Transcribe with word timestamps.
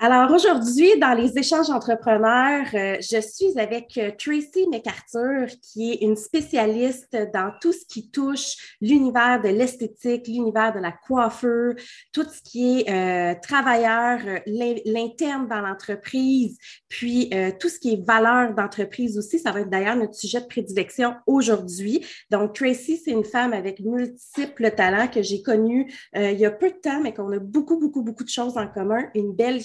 Alors 0.00 0.32
aujourd'hui, 0.32 0.98
dans 0.98 1.14
les 1.14 1.38
échanges 1.38 1.70
entrepreneurs, 1.70 2.66
euh, 2.74 2.96
je 3.00 3.20
suis 3.20 3.56
avec 3.56 3.96
euh, 3.96 4.10
Tracy 4.18 4.66
McArthur, 4.68 5.46
qui 5.62 5.92
est 5.92 6.02
une 6.02 6.16
spécialiste 6.16 7.16
dans 7.32 7.52
tout 7.60 7.72
ce 7.72 7.86
qui 7.86 8.10
touche 8.10 8.76
l'univers 8.80 9.40
de 9.40 9.50
l'esthétique, 9.50 10.26
l'univers 10.26 10.74
de 10.74 10.80
la 10.80 10.90
coiffure, 10.90 11.74
tout 12.12 12.24
ce 12.24 12.42
qui 12.42 12.80
est 12.80 12.90
euh, 12.90 13.34
travailleur, 13.40 14.18
l'interne 14.46 15.46
dans 15.46 15.60
l'entreprise, 15.60 16.58
puis 16.88 17.30
tout 17.60 17.68
ce 17.68 17.78
qui 17.78 17.94
est 17.94 18.04
valeur 18.04 18.52
d'entreprise 18.52 19.16
aussi. 19.16 19.38
Ça 19.38 19.52
va 19.52 19.60
être 19.60 19.70
d'ailleurs 19.70 19.96
notre 19.96 20.14
sujet 20.14 20.40
de 20.40 20.46
prédilection 20.46 21.14
aujourd'hui. 21.26 22.04
Donc 22.30 22.54
Tracy, 22.54 23.00
c'est 23.02 23.12
une 23.12 23.24
femme 23.24 23.52
avec 23.52 23.80
multiples 23.80 24.70
talents 24.72 25.08
que 25.08 25.22
j'ai 25.22 25.42
connue 25.42 25.92
il 26.14 26.38
y 26.38 26.46
a 26.46 26.50
peu 26.50 26.70
de 26.70 26.76
temps, 26.76 27.00
mais 27.00 27.12
qu'on 27.14 27.30
a 27.32 27.38
beaucoup, 27.38 27.78
beaucoup, 27.78 28.02
beaucoup 28.02 28.24
de 28.24 28.28
choses 28.28 28.56
en 28.56 28.68
commun. 28.68 29.02
Une 29.14 29.32
belle 29.32 29.60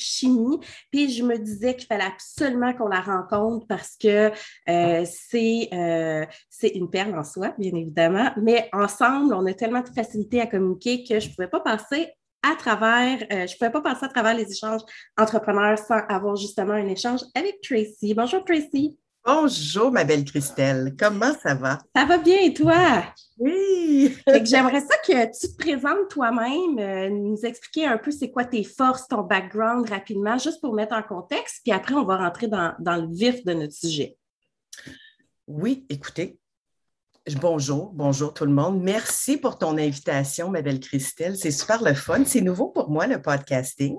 puis 0.91 1.09
je 1.11 1.23
me 1.23 1.37
disais 1.37 1.75
qu'il 1.75 1.87
fallait 1.87 2.03
absolument 2.03 2.73
qu'on 2.73 2.87
la 2.87 3.01
rencontre 3.01 3.67
parce 3.67 3.95
que 3.95 4.31
euh, 4.69 5.05
c'est, 5.05 5.69
euh, 5.73 6.25
c'est 6.49 6.69
une 6.69 6.89
perle 6.89 7.17
en 7.17 7.23
soi, 7.23 7.53
bien 7.57 7.73
évidemment. 7.73 8.31
Mais 8.41 8.69
ensemble, 8.73 9.33
on 9.33 9.45
a 9.45 9.53
tellement 9.53 9.81
de 9.81 9.89
facilité 9.89 10.41
à 10.41 10.47
communiquer 10.47 11.03
que 11.03 11.19
je 11.19 11.29
ne 11.29 11.33
pouvais 11.33 11.47
pas 11.47 11.61
passer 11.61 12.09
à 12.41 12.55
travers, 12.55 13.21
euh, 13.31 13.47
je 13.47 13.53
ne 13.53 13.57
pouvais 13.57 13.71
pas 13.71 13.81
passer 13.81 14.05
à 14.05 14.09
travers 14.09 14.33
les 14.33 14.49
échanges 14.49 14.81
entrepreneurs 15.17 15.77
sans 15.77 15.99
avoir 16.07 16.35
justement 16.35 16.73
un 16.73 16.87
échange 16.87 17.21
avec 17.35 17.59
Tracy. 17.61 18.13
Bonjour 18.13 18.43
Tracy. 18.45 18.97
Bonjour, 19.25 19.91
ma 19.91 20.05
belle 20.05 20.23
Christelle. 20.23 20.95
Comment 20.97 21.33
ça 21.43 21.53
va? 21.53 21.79
Ça 21.93 22.05
va 22.05 22.17
bien 22.17 22.39
et 22.41 22.53
toi? 22.53 23.03
Oui. 23.37 24.15
J'aimerais 24.43 24.79
ça 24.79 24.95
que 25.05 25.25
tu 25.25 25.53
te 25.53 25.57
présentes 25.57 26.09
toi-même, 26.09 26.79
euh, 26.79 27.09
nous 27.09 27.37
expliquer 27.45 27.85
un 27.85 27.97
peu 27.97 28.11
c'est 28.11 28.31
quoi 28.31 28.45
tes 28.45 28.63
forces, 28.63 29.07
ton 29.07 29.21
background 29.21 29.89
rapidement, 29.89 30.37
juste 30.37 30.61
pour 30.61 30.73
mettre 30.73 30.95
en 30.95 31.03
contexte, 31.03 31.61
puis 31.63 31.73
après, 31.73 31.95
on 31.95 32.05
va 32.05 32.17
rentrer 32.17 32.47
dans, 32.47 32.73
dans 32.79 32.95
le 32.95 33.13
vif 33.13 33.43
de 33.43 33.53
notre 33.53 33.73
sujet. 33.73 34.17
Oui, 35.47 35.85
écoutez, 35.89 36.39
Bonjour, 37.35 37.91
bonjour 37.93 38.33
tout 38.33 38.45
le 38.45 38.51
monde. 38.51 38.81
Merci 38.81 39.37
pour 39.37 39.57
ton 39.57 39.77
invitation, 39.77 40.49
ma 40.49 40.61
belle 40.61 40.79
Christelle. 40.79 41.37
C'est 41.37 41.51
super 41.51 41.83
le 41.83 41.93
fun. 41.93 42.23
C'est 42.25 42.41
nouveau 42.41 42.69
pour 42.69 42.89
moi, 42.89 43.07
le 43.07 43.21
podcasting, 43.21 43.97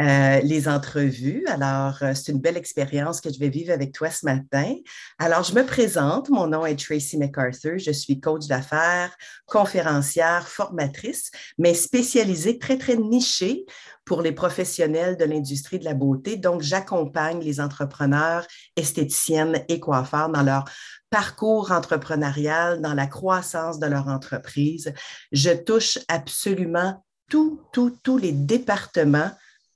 euh, 0.00 0.40
les 0.40 0.68
entrevues. 0.68 1.44
Alors, 1.46 1.98
euh, 2.02 2.14
c'est 2.14 2.32
une 2.32 2.40
belle 2.40 2.56
expérience 2.56 3.20
que 3.20 3.32
je 3.32 3.38
vais 3.38 3.48
vivre 3.48 3.72
avec 3.72 3.92
toi 3.92 4.10
ce 4.10 4.24
matin. 4.24 4.74
Alors, 5.18 5.42
je 5.42 5.52
me 5.52 5.64
présente. 5.64 6.30
Mon 6.30 6.46
nom 6.46 6.64
est 6.64 6.78
Tracy 6.78 7.18
MacArthur. 7.18 7.78
Je 7.78 7.90
suis 7.90 8.20
coach 8.20 8.46
d'affaires, 8.46 9.14
conférencière, 9.46 10.48
formatrice, 10.48 11.30
mais 11.58 11.74
spécialisée, 11.74 12.58
très, 12.58 12.78
très 12.78 12.96
nichée 12.96 13.66
pour 14.04 14.22
les 14.22 14.32
professionnels 14.32 15.18
de 15.18 15.24
l'industrie 15.24 15.78
de 15.78 15.84
la 15.84 15.92
beauté. 15.92 16.36
Donc, 16.36 16.62
j'accompagne 16.62 17.40
les 17.40 17.60
entrepreneurs, 17.60 18.46
esthéticiennes 18.76 19.64
et 19.68 19.80
coiffeurs 19.80 20.30
dans 20.30 20.42
leur 20.42 20.64
parcours 21.10 21.72
entrepreneurial, 21.72 22.80
dans 22.80 22.94
la 22.94 23.06
croissance 23.06 23.78
de 23.78 23.86
leur 23.86 24.08
entreprise. 24.08 24.92
Je 25.32 25.50
touche 25.50 25.98
absolument 26.08 27.04
tous, 27.30 27.60
tous, 27.72 27.96
tous 28.02 28.18
les 28.18 28.32
départements 28.32 29.30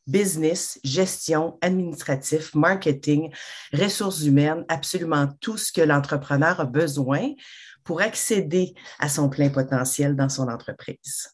business, 0.06 0.80
gestion, 0.82 1.58
administratif, 1.60 2.54
marketing, 2.54 3.32
ressources 3.72 4.22
humaines, 4.22 4.64
absolument 4.68 5.28
tout 5.40 5.56
ce 5.56 5.72
que 5.72 5.80
l'entrepreneur 5.80 6.60
a 6.60 6.64
besoin 6.64 7.30
pour 7.84 8.00
accéder 8.00 8.74
à 8.98 9.08
son 9.08 9.28
plein 9.28 9.48
potentiel 9.48 10.16
dans 10.16 10.28
son 10.28 10.48
entreprise. 10.48 11.30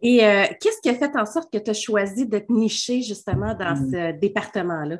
Et 0.00 0.24
euh, 0.24 0.46
qu'est-ce 0.60 0.80
qui 0.82 0.88
a 0.88 0.94
fait 0.94 1.16
en 1.16 1.26
sorte 1.26 1.52
que 1.52 1.58
tu 1.58 1.70
as 1.70 1.74
choisi 1.74 2.26
d'être 2.26 2.50
niché 2.50 3.02
justement 3.02 3.54
dans 3.54 3.74
mmh. 3.74 3.90
ce 3.90 4.18
département-là? 4.18 4.96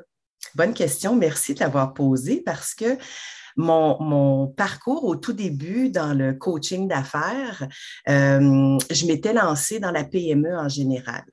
Bonne 0.54 0.74
question. 0.74 1.16
Merci 1.16 1.54
de 1.54 1.60
l'avoir 1.60 1.92
posée 1.94 2.42
parce 2.44 2.74
que 2.74 2.96
mon, 3.56 4.46
parcours 4.56 5.04
au 5.04 5.16
tout 5.16 5.32
début 5.32 5.90
dans 5.90 6.14
le 6.14 6.34
coaching 6.34 6.88
d'affaires, 6.88 7.66
euh, 8.08 8.78
je 8.90 9.06
m'étais 9.06 9.32
lancée 9.32 9.80
dans 9.80 9.90
la 9.90 10.04
PME 10.04 10.56
en 10.56 10.68
général. 10.68 11.24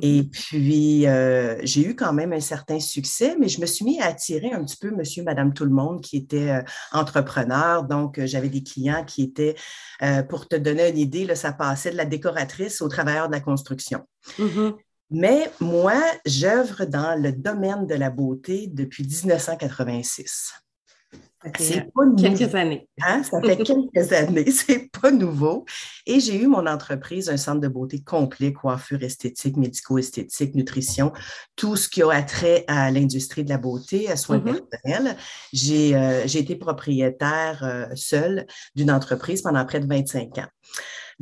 Et 0.00 0.22
mhm. 0.22 0.30
puis, 0.30 1.06
euh, 1.06 1.58
j'ai 1.64 1.84
eu 1.84 1.96
quand 1.96 2.12
même 2.12 2.32
un 2.32 2.40
certain 2.40 2.78
succès, 2.78 3.36
mais 3.38 3.48
je 3.48 3.60
me 3.60 3.66
suis 3.66 3.84
mis 3.84 4.00
à 4.00 4.06
attirer 4.06 4.52
un 4.52 4.64
petit 4.64 4.76
peu 4.76 4.90
monsieur, 4.90 5.22
madame, 5.22 5.52
tout 5.52 5.64
le 5.64 5.70
monde 5.70 6.00
qui 6.00 6.16
était 6.16 6.50
euh, 6.50 6.62
entrepreneur. 6.92 7.82
Donc, 7.84 8.20
j'avais 8.24 8.48
des 8.48 8.62
clients 8.62 9.04
qui 9.04 9.22
étaient, 9.22 9.54
pour 10.28 10.48
te 10.48 10.56
donner 10.56 10.88
une 10.88 10.98
idée, 10.98 11.24
là, 11.24 11.34
ça 11.34 11.52
passait 11.52 11.90
de 11.90 11.96
la 11.96 12.04
décoratrice 12.04 12.80
au 12.80 12.88
travailleur 12.88 13.28
de 13.28 13.32
la 13.32 13.40
construction. 13.40 14.00
Mhm. 14.38 14.74
Mais 15.12 15.50
moi, 15.60 16.00
j'œuvre 16.24 16.86
dans 16.86 17.20
le 17.20 17.32
domaine 17.32 17.86
de 17.86 17.94
la 17.94 18.08
beauté 18.08 18.66
depuis 18.72 19.06
1986. 19.06 20.54
C'est 21.58 21.92
pas 21.92 22.02
quelques 22.16 22.54
années. 22.54 22.88
Hein? 23.02 23.22
Ça 23.22 23.40
fait 23.40 23.56
quelques 23.64 24.12
années, 24.12 24.50
c'est 24.50 24.90
pas 25.00 25.10
nouveau. 25.10 25.64
Et 26.06 26.20
j'ai 26.20 26.40
eu 26.40 26.46
mon 26.46 26.66
entreprise, 26.66 27.28
un 27.28 27.36
centre 27.36 27.60
de 27.60 27.68
beauté 27.68 28.02
complet, 28.02 28.52
coiffure 28.52 29.02
esthétique, 29.02 29.56
médico-esthétique, 29.56 30.54
nutrition, 30.54 31.12
tout 31.56 31.76
ce 31.76 31.88
qui 31.88 32.02
a 32.02 32.10
attrait 32.10 32.64
à 32.68 32.90
l'industrie 32.90 33.44
de 33.44 33.50
la 33.50 33.58
beauté, 33.58 34.08
à 34.10 34.16
soins 34.16 34.38
mm-hmm. 34.38 34.60
personnels. 34.68 35.16
Euh, 35.70 36.22
j'ai 36.26 36.38
été 36.38 36.56
propriétaire 36.56 37.62
euh, 37.62 37.86
seule 37.94 38.46
d'une 38.74 38.90
entreprise 38.90 39.42
pendant 39.42 39.64
près 39.64 39.80
de 39.80 39.86
25 39.86 40.38
ans. 40.38 40.48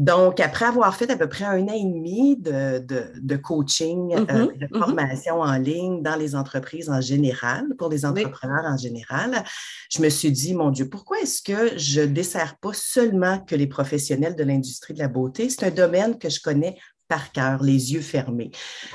Donc, 0.01 0.41
après 0.41 0.65
avoir 0.65 0.97
fait 0.97 1.11
à 1.11 1.17
peu 1.17 1.29
près 1.29 1.45
un 1.45 1.63
an 1.69 1.75
et 1.75 1.85
demi 1.85 2.35
de, 2.39 3.37
coaching, 3.37 4.15
euh, 4.15 4.25
mm-hmm, 4.25 4.59
de 4.59 4.67
mm-hmm. 4.67 4.79
formation 4.79 5.41
en 5.41 5.59
ligne 5.59 6.03
dans 6.03 6.17
les 6.17 6.35
entreprises 6.35 6.89
en 6.89 7.03
général, 7.03 7.67
pour 7.77 7.91
les 7.91 8.07
entrepreneurs 8.07 8.65
en 8.65 8.79
général, 8.79 9.45
je 9.93 10.01
me 10.01 10.09
suis 10.09 10.33
dit, 10.33 10.55
mon 10.55 10.71
Dieu, 10.71 10.89
pourquoi 10.89 11.21
est-ce 11.21 11.43
que 11.43 11.77
je 11.77 12.01
ne 12.01 12.07
desserre 12.07 12.57
pas 12.63 12.73
seulement 12.73 13.41
que 13.41 13.55
les 13.55 13.67
professionnels 13.67 14.37
de 14.37 14.43
l'industrie 14.43 14.95
de 14.95 15.01
la 15.01 15.09
beauté? 15.09 15.51
C'est 15.51 15.67
un 15.67 15.71
domaine 15.71 16.19
que 16.19 16.31
je 16.31 16.41
connais 16.41 16.79
par 17.07 17.31
cœur, 17.33 17.63
les 17.63 17.93
yeux 17.93 18.01
fermés. 18.01 18.53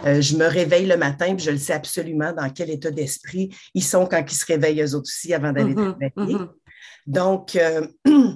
Euh, 0.07 0.21
je 0.21 0.35
me 0.37 0.47
réveille 0.47 0.87
le 0.87 0.97
matin, 0.97 1.35
et 1.35 1.37
je 1.37 1.51
le 1.51 1.59
sais 1.59 1.73
absolument 1.73 2.33
dans 2.33 2.49
quel 2.49 2.71
état 2.71 2.89
d'esprit 2.89 3.55
ils 3.75 3.83
sont 3.83 4.07
quand 4.07 4.23
ils 4.27 4.35
se 4.35 4.45
réveillent 4.47 4.81
eux 4.81 4.95
aussi 4.95 5.35
avant 5.35 5.51
d'aller 5.51 5.75
mm-hmm, 5.75 6.11
travailler. 6.15 6.37
Donc, 7.05 7.55
euh, 7.57 7.85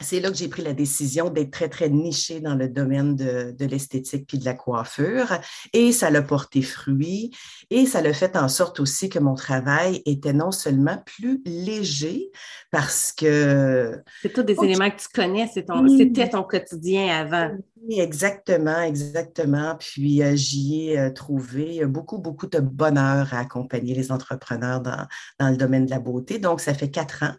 c'est 0.00 0.20
là 0.20 0.30
que 0.30 0.36
j'ai 0.36 0.48
pris 0.48 0.62
la 0.62 0.72
décision 0.72 1.28
d'être 1.28 1.50
très, 1.50 1.68
très 1.68 1.88
nichée 1.88 2.40
dans 2.40 2.54
le 2.54 2.68
domaine 2.68 3.16
de, 3.16 3.64
l'esthétique 3.64 4.26
puis 4.26 4.38
de 4.38 4.44
la 4.44 4.54
coiffure. 4.54 5.38
Et 5.72 5.92
ça 5.92 6.10
l'a 6.10 6.22
porté 6.22 6.62
fruit. 6.62 7.32
Et 7.70 7.84
ça 7.84 8.00
l'a 8.00 8.12
fait 8.12 8.36
en 8.36 8.48
sorte 8.48 8.80
aussi 8.80 9.08
que 9.08 9.18
mon 9.18 9.34
travail 9.34 10.02
était 10.06 10.32
non 10.32 10.52
seulement 10.52 11.02
plus 11.04 11.42
léger 11.44 12.30
parce 12.70 13.12
que... 13.12 14.00
C'est 14.22 14.32
tous 14.32 14.42
des 14.42 14.56
éléments 14.62 14.90
que 14.90 15.00
tu 15.00 15.08
connais, 15.12 15.48
c'était 15.48 16.28
ton, 16.28 16.42
quotidien 16.42 17.08
avant. 17.08 17.56
Oui, 17.82 18.00
exactement, 18.00 18.80
exactement. 18.82 19.76
Puis 19.78 20.22
euh, 20.22 20.34
j'y 20.34 20.90
ai 20.90 20.98
euh, 20.98 21.10
trouvé 21.10 21.84
beaucoup, 21.86 22.18
beaucoup 22.18 22.46
de 22.46 22.60
bonheur 22.60 23.32
à 23.32 23.40
accompagner 23.40 23.94
les 23.94 24.10
entrepreneurs 24.10 24.80
dans, 24.80 25.06
dans 25.38 25.48
le 25.50 25.56
domaine 25.56 25.86
de 25.86 25.90
la 25.90 25.98
beauté. 25.98 26.38
Donc, 26.38 26.60
ça 26.60 26.74
fait 26.74 26.90
quatre 26.90 27.22
ans 27.22 27.34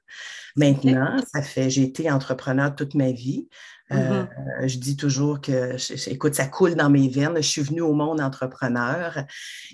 Maintenant, 0.56 1.18
ça 1.34 1.42
fait, 1.42 1.70
j'ai 1.70 1.84
été 1.84 2.12
entrepreneur 2.12 2.76
toute 2.76 2.96
ma 2.96 3.12
vie. 3.12 3.48
Euh, 3.92 4.24
mm-hmm. 4.24 4.68
je 4.68 4.78
dis 4.78 4.96
toujours 4.96 5.42
que, 5.42 5.76
écoute, 6.10 6.36
ça 6.36 6.46
coule 6.46 6.76
dans 6.76 6.90
mes 6.90 7.08
veines. 7.08 7.38
Je 7.38 7.48
suis 7.48 7.62
venue 7.62 7.82
au 7.82 7.94
monde 7.94 8.22
entrepreneur 8.22 9.24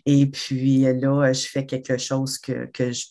et 0.06 0.26
puis 0.28 0.82
là, 0.82 1.34
je 1.34 1.48
fais 1.48 1.66
quelque 1.66 1.98
chose 1.98 2.38
que, 2.38 2.70
je, 2.78 3.06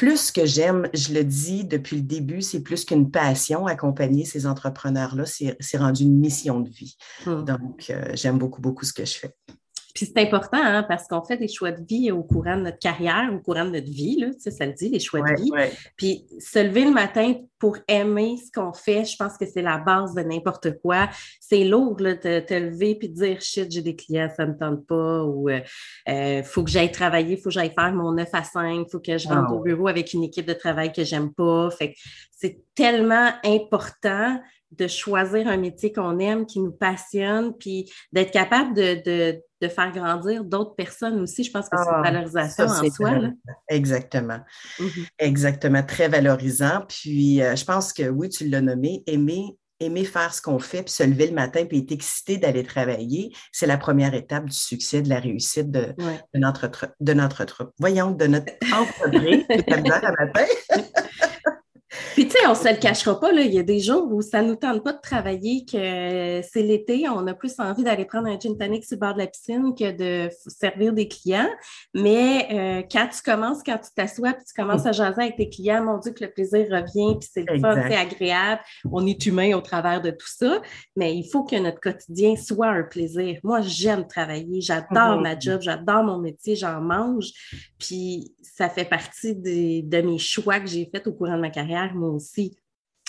plus 0.00 0.32
que 0.32 0.46
j'aime, 0.46 0.88
je 0.94 1.12
le 1.12 1.22
dis 1.24 1.62
depuis 1.62 1.96
le 1.96 2.02
début, 2.02 2.40
c'est 2.40 2.62
plus 2.62 2.86
qu'une 2.86 3.10
passion, 3.10 3.66
accompagner 3.66 4.24
ces 4.24 4.46
entrepreneurs-là, 4.46 5.24
c'est 5.26 5.76
rendu 5.76 6.04
une 6.04 6.18
mission 6.18 6.60
de 6.60 6.70
vie. 6.70 6.96
Mm. 7.26 7.44
Donc, 7.44 7.90
euh, 7.90 8.10
j'aime 8.14 8.38
beaucoup, 8.38 8.62
beaucoup 8.62 8.86
ce 8.86 8.94
que 8.94 9.04
je 9.04 9.18
fais. 9.18 9.36
Puis 9.94 10.06
c'est 10.06 10.20
important 10.20 10.60
hein, 10.60 10.82
parce 10.82 11.06
qu'on 11.06 11.22
fait 11.22 11.36
des 11.36 11.48
choix 11.48 11.72
de 11.72 11.84
vie 11.84 12.10
au 12.10 12.22
courant 12.22 12.56
de 12.56 12.62
notre 12.62 12.78
carrière, 12.78 13.30
au 13.32 13.38
courant 13.38 13.64
de 13.64 13.70
notre 13.70 13.90
vie, 13.90 14.18
là, 14.18 14.28
tu 14.32 14.40
sais, 14.40 14.50
ça 14.50 14.66
le 14.66 14.72
dit, 14.72 14.88
les 14.88 15.00
choix 15.00 15.20
de 15.20 15.40
vie. 15.40 15.50
Puis 15.96 16.26
se 16.38 16.58
lever 16.58 16.84
le 16.84 16.92
matin 16.92 17.34
pour 17.58 17.76
aimer 17.88 18.36
ce 18.38 18.50
qu'on 18.50 18.72
fait, 18.72 19.04
je 19.04 19.16
pense 19.16 19.36
que 19.36 19.44
c'est 19.46 19.62
la 19.62 19.78
base 19.78 20.14
de 20.14 20.22
n'importe 20.22 20.80
quoi. 20.80 21.08
C'est 21.40 21.64
lourd 21.64 21.96
de 21.96 22.14
te 22.14 22.54
lever 22.54 22.94
puis 22.94 23.08
de 23.08 23.14
dire 23.14 23.40
shit, 23.40 23.70
j'ai 23.70 23.82
des 23.82 23.96
clients, 23.96 24.30
ça 24.34 24.46
ne 24.46 24.52
me 24.52 24.58
tente 24.58 24.86
pas 24.86 25.24
ou 25.24 25.48
il 25.50 25.56
euh, 25.56 25.60
euh, 26.08 26.42
faut 26.42 26.64
que 26.64 26.70
j'aille 26.70 26.92
travailler, 26.92 27.34
il 27.34 27.36
faut 27.36 27.50
que 27.50 27.54
j'aille 27.54 27.72
faire 27.74 27.92
mon 27.92 28.12
9 28.12 28.28
à 28.32 28.44
5, 28.44 28.86
il 28.86 28.90
faut 28.90 29.00
que 29.00 29.18
je 29.18 29.28
rentre 29.28 29.48
ah 29.50 29.54
au 29.54 29.60
bureau 29.60 29.88
avec 29.88 30.12
une 30.14 30.22
équipe 30.22 30.46
de 30.46 30.54
travail 30.54 30.92
que 30.92 31.04
j'aime 31.04 31.32
pas. 31.32 31.70
Fait 31.70 31.94
c'est 32.30 32.60
tellement 32.74 33.30
important 33.44 34.40
de 34.70 34.86
choisir 34.86 35.48
un 35.48 35.56
métier 35.56 35.92
qu'on 35.92 36.18
aime, 36.18 36.46
qui 36.46 36.60
nous 36.60 36.72
passionne, 36.72 37.52
puis 37.58 37.90
d'être 38.12 38.30
capable 38.30 38.74
de, 38.74 39.42
faire 39.68 39.92
grandir 39.92 40.44
d'autres 40.44 40.74
personnes 40.74 41.20
aussi. 41.20 41.44
Je 41.44 41.50
pense 41.50 41.68
que 41.68 41.76
c'est 41.76 41.88
une 41.88 41.96
ah, 41.96 42.02
valorisation 42.02 42.64
en 42.64 42.90
soi. 42.90 43.10
Exactement. 43.68 44.40
Mm-hmm. 44.78 45.06
Exactement. 45.18 45.82
Très 45.82 46.08
valorisant. 46.08 46.82
Puis, 46.88 47.42
euh, 47.42 47.56
je 47.56 47.64
pense 47.64 47.92
que 47.92 48.08
oui, 48.08 48.28
tu 48.28 48.48
l'as 48.48 48.60
nommé, 48.60 49.02
aimer 49.06 49.56
aimer 49.80 50.04
faire 50.04 50.32
ce 50.32 50.42
qu'on 50.42 50.58
fait, 50.58 50.82
puis 50.82 50.92
se 50.92 51.02
lever 51.02 51.26
le 51.26 51.32
matin, 51.32 51.64
puis 51.64 51.78
être 51.78 51.92
excité 51.92 52.36
d'aller 52.36 52.62
travailler, 52.62 53.32
c'est 53.50 53.66
la 53.66 53.78
première 53.78 54.14
étape 54.14 54.44
du 54.44 54.56
succès, 54.56 55.02
de 55.02 55.08
la 55.08 55.18
réussite 55.18 55.70
de, 55.70 55.94
notre, 56.34 56.94
de 57.00 57.12
notre, 57.14 57.72
voyons, 57.78 58.10
de 58.10 58.26
notre 58.26 58.52
entreprise. 58.72 59.44
matin. 59.48 60.44
Puis, 62.20 62.28
tu 62.28 62.36
sais, 62.36 62.46
on 62.46 62.50
ne 62.50 62.54
se 62.54 62.68
le 62.68 62.76
cachera 62.76 63.18
pas, 63.18 63.32
il 63.32 63.50
y 63.50 63.58
a 63.58 63.62
des 63.62 63.80
jours 63.80 64.06
où 64.12 64.20
ça 64.20 64.42
ne 64.42 64.48
nous 64.48 64.56
tente 64.56 64.84
pas 64.84 64.92
de 64.92 65.00
travailler, 65.00 65.64
que 65.64 66.46
c'est 66.46 66.62
l'été, 66.62 67.08
on 67.08 67.26
a 67.26 67.32
plus 67.32 67.58
envie 67.58 67.82
d'aller 67.82 68.04
prendre 68.04 68.28
un 68.28 68.38
gin 68.38 68.58
tonic 68.58 68.84
sur 68.84 68.96
le 68.96 69.00
bord 69.00 69.14
de 69.14 69.20
la 69.20 69.26
piscine 69.26 69.74
que 69.74 69.90
de 69.90 70.30
servir 70.46 70.92
des 70.92 71.08
clients. 71.08 71.48
Mais 71.94 72.46
euh, 72.52 72.82
quand 72.92 73.08
tu 73.08 73.22
commences, 73.22 73.62
quand 73.64 73.78
tu 73.78 73.88
t'assois, 73.96 74.34
puis 74.34 74.44
tu 74.44 74.52
commences 74.52 74.84
à 74.84 74.92
jaser 74.92 75.22
avec 75.22 75.36
tes 75.36 75.48
clients, 75.48 75.82
mon 75.82 75.96
Dieu, 75.96 76.12
que 76.12 76.22
le 76.22 76.30
plaisir 76.30 76.66
revient, 76.70 77.16
puis 77.18 77.26
c'est 77.32 77.50
le 77.50 77.58
fun, 77.58 77.74
c'est 77.88 77.96
agréable. 77.96 78.60
On 78.92 79.06
est 79.06 79.24
humain 79.24 79.56
au 79.56 79.62
travers 79.62 80.02
de 80.02 80.10
tout 80.10 80.28
ça, 80.28 80.60
mais 80.96 81.16
il 81.16 81.24
faut 81.24 81.44
que 81.44 81.56
notre 81.56 81.80
quotidien 81.80 82.36
soit 82.36 82.68
un 82.68 82.82
plaisir. 82.82 83.38
Moi, 83.44 83.62
j'aime 83.62 84.06
travailler, 84.06 84.60
j'adore 84.60 85.22
ma 85.22 85.38
job, 85.38 85.62
j'adore 85.62 86.04
mon 86.04 86.18
métier, 86.18 86.54
j'en 86.54 86.82
mange. 86.82 87.30
Puis 87.78 88.34
ça 88.42 88.68
fait 88.68 88.84
partie 88.84 89.34
de 89.34 90.00
mes 90.02 90.18
choix 90.18 90.60
que 90.60 90.66
j'ai 90.66 90.86
faits 90.92 91.06
au 91.06 91.14
courant 91.14 91.36
de 91.36 91.40
ma 91.40 91.48
carrière, 91.48 91.94
moi 91.94 92.09
aussi. 92.14 92.56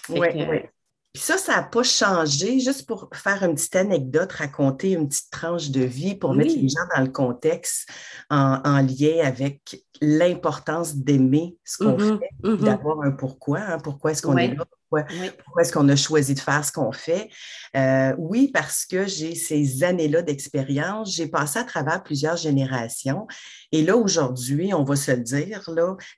Oui, 0.09 0.27
oui. 0.33 0.59
Puis 1.13 1.23
ça, 1.23 1.37
ça 1.37 1.57
n'a 1.57 1.63
pas 1.63 1.83
changé. 1.83 2.59
Juste 2.59 2.87
pour 2.87 3.09
faire 3.13 3.43
une 3.43 3.55
petite 3.55 3.75
anecdote, 3.75 4.31
raconter 4.31 4.91
une 4.91 5.09
petite 5.09 5.29
tranche 5.29 5.69
de 5.69 5.81
vie 5.81 6.15
pour 6.15 6.33
mettre 6.33 6.55
les 6.55 6.69
gens 6.69 6.87
dans 6.95 7.01
le 7.01 7.09
contexte 7.09 7.89
en, 8.29 8.81
lien 8.81 9.25
avec 9.25 9.85
l'importance 9.99 10.95
d'aimer 10.95 11.57
ce 11.65 11.83
qu'on 11.83 11.97
mm-hmm, 11.97 12.19
fait, 12.19 12.29
mm-hmm. 12.43 12.63
d'avoir 12.63 13.01
un 13.01 13.11
pourquoi. 13.11 13.59
Hein. 13.59 13.77
pourquoi 13.83 14.11
est-ce 14.11 14.21
qu'on 14.21 14.37
est 14.37 14.55
là? 14.55 14.65
Pourquoi, 14.91 15.61
est-ce 15.61 15.71
qu'on 15.71 15.87
a 15.87 15.95
choisi 15.95 16.33
de 16.33 16.39
faire 16.39 16.65
ce 16.65 16.71
qu'on 16.71 16.91
fait? 16.91 17.29
Euh, 17.77 18.13
oui, 18.17 18.51
parce 18.53 18.85
que 18.85 19.07
j'ai 19.07 19.35
ces 19.35 19.83
années-là 19.83 20.21
d'expérience. 20.21 21.15
J'ai 21.15 21.27
passé 21.27 21.59
à 21.59 21.63
travers 21.63 22.03
plusieurs 22.03 22.35
générations. 22.35 23.25
Et 23.71 23.83
là, 23.83 23.95
aujourd'hui, 23.95 24.73
on 24.73 24.83
va 24.83 24.95
se 24.97 25.11
le 25.11 25.21
dire, 25.21 25.63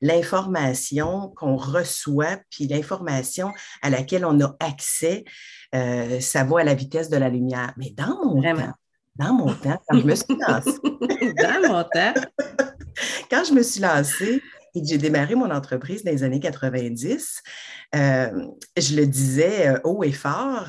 l'information 0.01 1.31
qu'on 1.35 1.55
reçoit, 1.55 2.39
puis 2.49 2.67
l'information 2.67 3.51
à 3.83 3.91
laquelle 3.91 4.25
on 4.25 4.39
a 4.41 4.55
accès, 4.59 5.23
euh, 5.75 6.19
ça 6.19 6.43
va 6.43 6.61
à 6.61 6.63
la 6.63 6.73
vitesse 6.73 7.09
de 7.09 7.17
la 7.17 7.29
lumière. 7.29 7.73
Mais 7.77 7.91
dans 7.91 8.17
mon 8.25 8.41
temps, 8.41 8.73
dans 9.15 9.33
mon 9.33 9.53
temps, 9.53 9.79
quand 9.87 9.99
je 9.99 10.05
me 10.05 10.15
suis 10.15 10.37
lancée. 10.47 10.79
dans 10.81 11.69
mon 11.69 11.83
temps. 11.83 12.13
quand 13.29 13.43
je 13.43 13.53
me 13.53 13.63
suis 13.63 13.81
lancée, 13.81 14.41
et 14.75 14.83
j'ai 14.83 14.97
démarré 14.97 15.35
mon 15.35 15.51
entreprise 15.51 16.03
dans 16.03 16.11
les 16.11 16.23
années 16.23 16.39
90, 16.39 17.41
euh, 17.95 18.47
je 18.77 18.95
le 18.95 19.05
disais 19.05 19.69
euh, 19.69 19.79
haut 19.83 20.03
et 20.03 20.11
fort, 20.11 20.67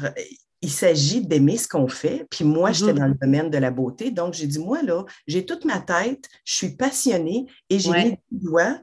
il 0.60 0.70
s'agit 0.70 1.26
d'aimer 1.26 1.58
ce 1.58 1.68
qu'on 1.68 1.88
fait. 1.88 2.26
Puis 2.30 2.44
moi, 2.44 2.72
j'étais 2.72 2.92
mm-hmm. 2.92 2.98
dans 2.98 3.06
le 3.06 3.14
domaine 3.14 3.50
de 3.50 3.58
la 3.58 3.70
beauté. 3.70 4.10
Donc, 4.10 4.34
j'ai 4.34 4.46
dit, 4.46 4.58
moi, 4.58 4.82
là, 4.82 5.04
j'ai 5.26 5.44
toute 5.44 5.64
ma 5.64 5.78
tête, 5.78 6.28
je 6.44 6.54
suis 6.54 6.76
passionnée 6.76 7.46
et 7.68 7.78
j'ai 7.78 7.90
mis 7.90 8.18
du 8.30 8.48
doigt. 8.48 8.78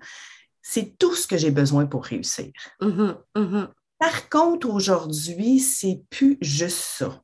C'est 0.62 0.96
tout 0.98 1.16
ce 1.16 1.26
que 1.26 1.38
j'ai 1.38 1.52
besoin 1.52 1.88
pour 1.88 2.06
réussir. 2.06 2.52
Mm-hmm. 2.82 3.16
Mm-hmm. 3.36 3.68
Par 3.98 4.30
contre, 4.30 4.70
aujourd'hui, 4.70 5.60
c'est 5.60 6.02
plus 6.10 6.38
juste 6.42 6.84
ça. 6.98 7.22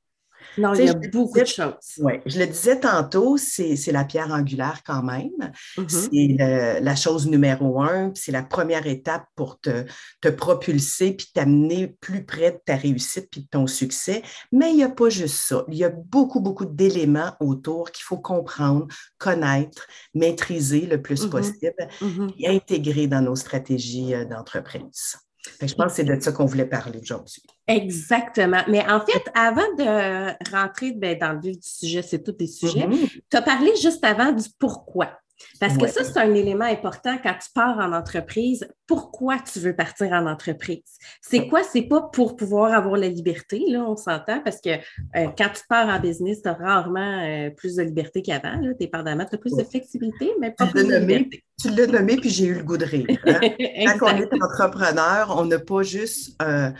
Non, 0.57 0.74
il 0.74 0.86
y 0.86 0.89
a 0.89 0.94
beaucoup 0.94 1.39
de 1.39 1.45
choses. 1.45 1.74
Oui, 2.00 2.13
je 2.25 2.39
le 2.39 2.48
disais 2.48 2.80
tantôt, 2.80 3.38
c'est 3.38 3.92
la 3.92 4.06
pierre 4.06 4.31
angulaire 4.31 4.81
quand 4.86 5.04
même. 5.04 5.51
Mm-hmm. 5.77 5.88
C'est 5.89 6.81
la 6.81 6.95
chose 6.95 7.27
numéro 7.27 7.81
un, 7.81 8.12
c'est 8.15 8.31
la 8.31 8.44
première 8.44 8.88
étape 8.88 9.25
pour 9.36 9.59
te, 9.59 9.86
te 10.21 10.30
propulser 10.30 11.13
puis 11.13 11.27
t'amener 11.33 11.88
plus 12.00 12.25
près 12.25 12.51
de 12.51 12.59
ta 12.65 12.75
réussite 12.75 13.30
puis 13.31 13.42
de 13.42 13.48
ton 13.48 13.68
succès. 13.68 14.24
Mais 14.51 14.71
il 14.71 14.77
n'y 14.77 14.83
a 14.83 14.89
pas 14.89 15.09
juste 15.09 15.36
ça. 15.36 15.63
Il 15.69 15.75
y 15.75 15.83
a 15.83 15.89
beaucoup, 15.89 16.39
beaucoup 16.39 16.65
d'éléments 16.65 17.33
autour 17.39 17.92
qu'il 17.92 18.04
faut 18.04 18.18
comprendre, 18.18 18.88
connaître, 19.18 19.88
maîtriser 20.13 20.81
le 20.81 21.01
plus 21.01 21.25
mm-hmm. 21.25 21.30
possible 21.30 21.88
mm-hmm. 22.01 22.33
et 22.39 22.48
intégrer 22.50 23.07
dans 23.07 23.21
nos 23.21 23.36
stratégies 23.36 24.13
euh, 24.13 24.25
d'entreprise. 24.25 25.18
Je 25.62 25.74
pense 25.74 25.92
que 25.92 25.95
c'est 25.98 26.04
de 26.04 26.19
ça 26.19 26.31
qu'on 26.31 26.45
voulait 26.45 26.65
parler 26.65 27.00
aujourd'hui. 27.01 27.44
Exactement. 27.68 28.62
Mais 28.68 28.81
en 28.90 29.02
fait, 29.02 29.24
avant 29.36 29.74
de 29.78 30.52
rentrer 30.56 30.94
ben, 30.94 31.18
dans 31.18 31.34
le 31.34 31.40
vif 31.40 31.60
du 31.60 31.68
sujet, 31.68 32.02
c'est 32.02 32.24
tous 32.24 32.31
des 32.31 32.48
sujets, 32.48 32.88
mm-hmm. 32.88 33.22
tu 33.30 33.38
as 33.38 33.42
parlé 33.42 33.72
juste 33.75 34.04
avant 34.04 34.31
du 34.31 34.48
pourquoi. 34.58 35.12
Parce 35.60 35.78
que 35.78 35.88
ça, 35.88 36.04
c'est 36.04 36.18
un 36.18 36.34
élément 36.34 36.66
important 36.66 37.18
quand 37.22 37.34
tu 37.34 37.52
pars 37.54 37.78
en 37.78 37.94
entreprise. 37.94 38.68
Pourquoi 38.88 39.38
tu 39.40 39.60
veux 39.60 39.75
partir 39.75 40.12
en 40.12 40.25
entreprise? 40.25 40.98
C'est 41.22 41.48
quoi? 41.48 41.64
C'est 41.64 41.84
pas 41.84 42.02
pour 42.02 42.36
pouvoir 42.36 42.74
avoir 42.74 42.98
la 42.98 43.08
liberté, 43.08 43.64
là, 43.68 43.84
on 43.88 43.96
s'entend, 43.96 44.42
parce 44.42 44.62
que 44.62 44.69
euh, 44.69 45.28
quand 45.38 45.50
tu 45.54 45.62
pars 45.69 45.88
en 45.90 46.00
business, 46.00 46.42
tu 46.42 46.48
as 46.48 46.54
rarement 46.54 47.24
euh, 47.24 47.50
plus 47.52 47.75
de 47.75 47.84
liberté 47.84 48.22
qu'avant, 48.22 48.60
dépendamment. 48.80 49.25
Tu 49.25 49.36
as 49.36 49.38
plus 49.38 49.56
de 49.56 49.64
flexibilité, 49.64 50.31
mais 50.40 50.52
pas 50.52 50.68
plus 50.68 50.88
de 50.88 50.96
liberté. 50.96 51.44
Tu 51.62 51.71
l'as 51.71 51.88
nommé, 51.88 52.18
puis 52.18 52.30
j'ai 52.30 52.45
eu 52.45 52.54
le 52.54 52.63
goût 52.63 52.77
de 52.77 52.86
rire. 52.86 53.07
Hein? 53.25 53.39
quand 54.00 54.13
on 54.13 54.18
est 54.18 54.44
entrepreneur, 54.44 55.36
on 55.36 55.45
n'a 55.45 55.59
pas 55.59 55.81
juste... 55.83 56.36
Euh, 56.42 56.71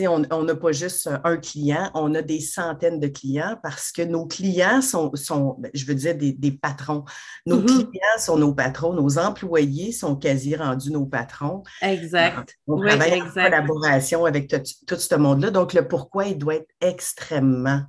on 0.00 0.42
n'a 0.42 0.54
pas 0.56 0.72
juste 0.72 1.08
un 1.22 1.36
client, 1.36 1.90
on 1.94 2.14
a 2.14 2.22
des 2.22 2.40
centaines 2.40 2.98
de 2.98 3.06
clients 3.06 3.56
parce 3.62 3.92
que 3.92 4.02
nos 4.02 4.26
clients 4.26 4.82
sont, 4.82 5.12
ben, 5.58 5.70
je 5.74 5.86
veux 5.86 5.94
dire, 5.94 6.16
des, 6.16 6.52
patrons. 6.52 7.04
Nos 7.46 7.60
mm-hmm. 7.60 7.66
clients 7.66 8.18
sont 8.18 8.36
nos 8.36 8.52
patrons, 8.52 8.92
nos 8.92 9.18
employés 9.18 9.92
sont 9.92 10.16
quasi 10.16 10.56
rendus 10.56 10.90
nos 10.90 11.06
patrons. 11.06 11.62
Exact. 11.82 12.56
On 12.66 12.80
travaille 12.80 13.22
en 13.22 13.30
collaboration 13.30 14.24
avec 14.24 14.48
tout, 14.48 14.96
ce 14.96 15.14
monde-là. 15.14 15.50
Donc, 15.50 15.72
le 15.72 15.86
pourquoi, 15.86 16.26
il 16.26 16.36
doit 16.36 16.56
être 16.56 16.70
extrêmement 16.80 17.82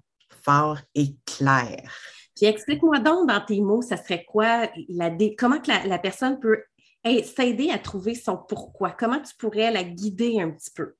fort 0.43 0.77
et 0.93 1.15
clair. 1.25 1.91
Puis 2.37 2.45
explique-moi 2.45 2.99
donc 2.99 3.27
dans 3.27 3.41
tes 3.41 3.59
mots, 3.61 3.81
ça 3.81 3.97
serait 3.97 4.23
quoi, 4.23 4.69
la, 4.87 5.09
comment 5.37 5.59
que 5.59 5.69
la, 5.69 5.85
la 5.87 5.97
personne 5.97 6.39
peut 6.39 6.61
s'aider 7.03 7.71
à 7.71 7.79
trouver 7.79 8.13
son 8.13 8.37
pourquoi? 8.37 8.91
Comment 8.91 9.19
tu 9.19 9.33
pourrais 9.37 9.71
la 9.71 9.83
guider 9.83 10.39
un 10.39 10.51
petit 10.51 10.71
peu? 10.71 10.93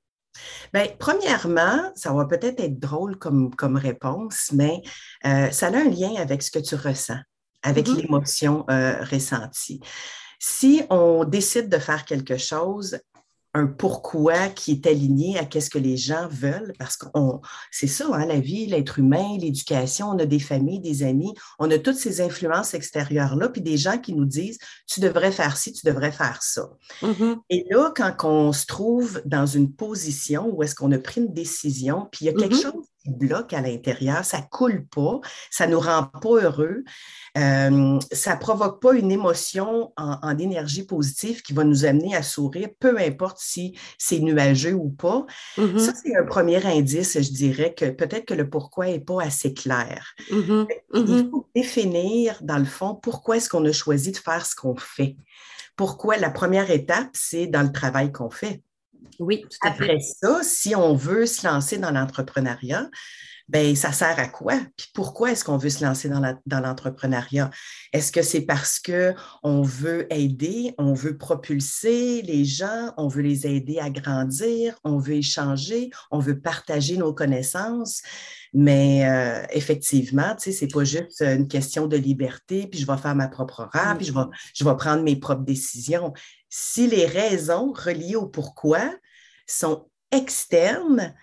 Bien, 0.72 0.86
premièrement, 0.98 1.92
ça 1.94 2.12
va 2.12 2.24
peut-être 2.24 2.60
être 2.60 2.78
drôle 2.78 3.18
comme, 3.18 3.54
comme 3.54 3.76
réponse, 3.76 4.50
mais 4.52 4.82
euh, 5.26 5.50
ça 5.50 5.68
a 5.68 5.76
un 5.76 5.88
lien 5.88 6.14
avec 6.16 6.42
ce 6.42 6.50
que 6.50 6.58
tu 6.58 6.74
ressens, 6.74 7.20
avec 7.62 7.86
mm-hmm. 7.86 8.02
l'émotion 8.02 8.64
euh, 8.70 9.02
ressentie. 9.04 9.80
Si 10.40 10.82
on 10.90 11.24
décide 11.24 11.68
de 11.68 11.78
faire 11.78 12.04
quelque 12.04 12.36
chose, 12.36 12.98
un 13.58 13.66
pourquoi 13.66 14.48
qui 14.48 14.72
est 14.72 14.86
aligné 14.86 15.38
à 15.38 15.60
ce 15.60 15.70
que 15.70 15.78
les 15.78 15.96
gens 15.96 16.28
veulent, 16.30 16.72
parce 16.78 16.96
que 16.96 17.06
c'est 17.70 17.86
ça, 17.86 18.06
hein, 18.12 18.26
la 18.26 18.38
vie, 18.38 18.66
l'être 18.66 18.98
humain, 18.98 19.36
l'éducation, 19.38 20.10
on 20.10 20.18
a 20.18 20.26
des 20.26 20.38
familles, 20.38 20.80
des 20.80 21.02
amis, 21.02 21.34
on 21.58 21.70
a 21.70 21.78
toutes 21.78 21.96
ces 21.96 22.20
influences 22.20 22.74
extérieures-là, 22.74 23.48
puis 23.48 23.60
des 23.60 23.76
gens 23.76 23.98
qui 23.98 24.14
nous 24.14 24.24
disent, 24.24 24.58
tu 24.86 25.00
devrais 25.00 25.32
faire 25.32 25.56
ci, 25.56 25.72
tu 25.72 25.86
devrais 25.86 26.12
faire 26.12 26.42
ça. 26.42 26.70
Mm-hmm. 27.02 27.36
Et 27.50 27.66
là, 27.70 27.92
quand 27.94 28.14
on 28.24 28.52
se 28.52 28.66
trouve 28.66 29.20
dans 29.24 29.46
une 29.46 29.72
position 29.72 30.48
où 30.52 30.62
est-ce 30.62 30.74
qu'on 30.74 30.92
a 30.92 30.98
pris 30.98 31.20
une 31.20 31.32
décision, 31.32 32.08
puis 32.10 32.24
il 32.24 32.26
y 32.26 32.30
a 32.30 32.32
quelque 32.32 32.54
mm-hmm. 32.54 32.62
chose 32.62 32.86
bloque 33.06 33.52
à 33.52 33.60
l'intérieur, 33.60 34.24
ça 34.24 34.40
coule 34.42 34.86
pas, 34.86 35.20
ça 35.50 35.66
nous 35.66 35.80
rend 35.80 36.04
pas 36.04 36.42
heureux, 36.42 36.84
euh, 37.36 37.98
ça 38.12 38.36
provoque 38.36 38.80
pas 38.80 38.94
une 38.94 39.10
émotion 39.10 39.92
en, 39.96 40.38
énergie 40.38 40.84
positive 40.84 41.42
qui 41.42 41.52
va 41.52 41.64
nous 41.64 41.84
amener 41.84 42.14
à 42.14 42.22
sourire, 42.22 42.68
peu 42.78 42.98
importe 42.98 43.38
si 43.40 43.78
c'est 43.98 44.18
nuageux 44.18 44.74
ou 44.74 44.90
pas. 44.90 45.26
Mm-hmm. 45.56 45.78
Ça, 45.78 45.92
c'est 45.94 46.16
un 46.16 46.24
premier 46.24 46.64
indice, 46.64 47.20
je 47.20 47.30
dirais, 47.30 47.74
que 47.74 47.86
peut-être 47.90 48.26
que 48.26 48.34
le 48.34 48.48
pourquoi 48.48 48.88
est 48.88 49.00
pas 49.00 49.22
assez 49.22 49.54
clair. 49.54 50.14
Mm-hmm. 50.30 50.66
Il 50.94 51.00
mm-hmm. 51.00 51.30
faut 51.30 51.48
définir, 51.54 52.38
dans 52.42 52.58
le 52.58 52.64
fond, 52.64 52.94
pourquoi 52.94 53.36
est-ce 53.36 53.48
qu'on 53.48 53.64
a 53.64 53.72
choisi 53.72 54.12
de 54.12 54.16
faire 54.16 54.44
ce 54.44 54.54
qu'on 54.54 54.76
fait. 54.76 55.16
Pourquoi 55.76 56.16
la 56.16 56.30
première 56.30 56.70
étape, 56.70 57.10
c'est 57.12 57.46
dans 57.46 57.62
le 57.62 57.70
travail 57.70 58.10
qu'on 58.10 58.30
fait. 58.30 58.62
Oui, 59.18 59.42
tout 59.42 59.48
à 59.62 59.70
Après 59.70 59.98
ça, 60.00 60.40
si 60.42 60.74
on 60.74 60.94
veut 60.94 61.26
se 61.26 61.46
lancer 61.46 61.78
dans 61.78 61.90
l'entrepreneuriat, 61.90 62.88
ben 63.48 63.74
ça 63.74 63.92
sert 63.92 64.18
à 64.18 64.28
quoi? 64.28 64.60
Puis 64.76 64.88
pourquoi 64.94 65.32
est-ce 65.32 65.44
qu'on 65.44 65.56
veut 65.56 65.70
se 65.70 65.84
lancer 65.84 66.08
dans 66.08 66.60
l'entrepreneuriat? 66.60 67.50
est-ce 67.92 68.12
que 68.12 68.22
c'est 68.22 68.42
parce 68.42 68.78
qu'on 68.78 69.62
veut 69.62 70.12
aider, 70.12 70.74
on 70.76 70.92
veut 70.92 71.16
propulser 71.16 72.22
les 72.22 72.44
gens, 72.44 72.92
on 72.98 73.08
veut 73.08 73.22
les 73.22 73.46
aider 73.46 73.78
à 73.78 73.88
grandir, 73.88 74.78
on 74.84 74.98
veut 74.98 75.14
échanger, 75.14 75.90
on 76.10 76.18
veut 76.18 76.38
partager 76.38 76.98
nos 76.98 77.14
connaissances? 77.14 78.02
Mais 78.54 79.08
euh, 79.08 79.46
effectivement, 79.50 80.34
tu 80.34 80.44
sais, 80.44 80.52
c'est 80.52 80.72
pas 80.72 80.84
juste 80.84 81.20
une 81.20 81.48
question 81.48 81.86
de 81.86 81.96
liberté, 81.96 82.66
puis 82.66 82.80
je 82.80 82.86
vais 82.86 82.96
faire 82.96 83.14
ma 83.14 83.28
propre 83.28 83.60
horaire, 83.60 83.96
puis 83.96 84.06
je 84.06 84.12
vais, 84.12 84.24
je 84.54 84.64
vais 84.64 84.76
prendre 84.76 85.02
mes 85.02 85.16
propres 85.16 85.44
décisions. 85.44 86.12
Si 86.48 86.86
les 86.86 87.06
raisons 87.06 87.72
reliées 87.72 88.16
au 88.16 88.26
pourquoi 88.26 88.94
sont 89.46 89.90
externes, 90.10 91.14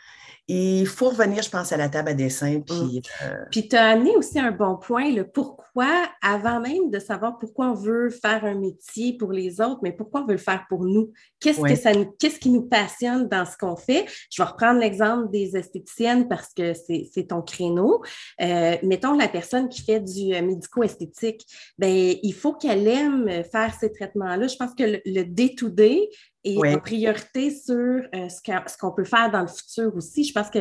il 0.48 0.86
faut 0.86 1.10
revenir, 1.10 1.42
je 1.42 1.50
pense, 1.50 1.72
à 1.72 1.78
la 1.78 1.90
table 1.90 2.10
à 2.10 2.14
dessin. 2.14 2.62
Puis, 2.62 2.76
mm. 2.76 3.26
euh, 3.26 3.46
puis 3.50 3.68
tu 3.68 3.76
as 3.76 3.90
amené 3.90 4.16
aussi 4.16 4.40
un 4.40 4.52
bon 4.52 4.78
point, 4.78 5.12
le 5.12 5.28
pourquoi, 5.28 6.08
avant 6.22 6.60
même 6.60 6.92
de 6.92 7.00
savoir 7.00 7.40
pourquoi 7.40 7.72
on 7.72 7.74
veut 7.74 8.12
faire 8.12 8.46
un 8.46 8.54
métier 8.54 9.18
pour 9.18 9.32
les 9.32 9.60
autres, 9.60 9.80
mais 9.82 9.92
pourquoi 9.92 10.22
on 10.22 10.26
veut 10.26 10.34
le 10.34 10.38
faire 10.38 10.66
pour 10.70 10.84
nous? 10.86 11.12
Qu'est-ce, 11.40 11.62
que 11.62 11.76
ça, 11.76 11.92
qu'est-ce 12.20 12.40
qui 12.40 12.52
nous 12.52 12.64
passionne 12.64 13.28
dans 13.28 13.46
ce 13.46 13.58
qu'on 13.58 13.76
fait? 13.76 14.06
Je 14.32 14.42
vais 14.42 14.48
reprendre 14.48 14.80
l'exemple 14.80 15.32
des 15.32 15.58
esthéticiennes 15.58 16.28
parce 16.28 16.54
que 16.54 16.74
c'est, 16.74 17.28
ton 17.28 17.42
créneau. 17.42 18.04
Euh, 18.42 18.76
mettons 18.84 19.18
la 19.18 19.28
personne 19.28 19.68
qui 19.68 19.82
fait 19.82 20.00
du 20.00 20.36
euh, 20.36 20.44
médico-esthétique, 20.44 21.44
ben, 21.80 22.16
il 22.22 22.34
faut 22.34 22.54
qu'elle 22.54 22.88
aime 22.88 23.44
faire 23.52 23.74
ces 23.80 23.92
traitements-là. 23.92 24.48
Je 24.48 24.56
pense 24.56 24.76
que 24.76 24.84
le, 24.84 25.02
le 25.06 25.24
day-to-day 25.24 26.10
et 26.46 26.58
en 26.58 26.80
priorité 26.80 27.50
sur 27.50 27.76
euh, 27.76 28.30
ce 28.30 28.78
qu'on 28.78 28.92
peut 28.92 29.04
faire 29.04 29.32
dans 29.32 29.42
le 29.42 29.48
futur 29.48 29.94
aussi. 29.96 30.24
Je 30.24 30.32
pense 30.32 30.50
que 30.50 30.60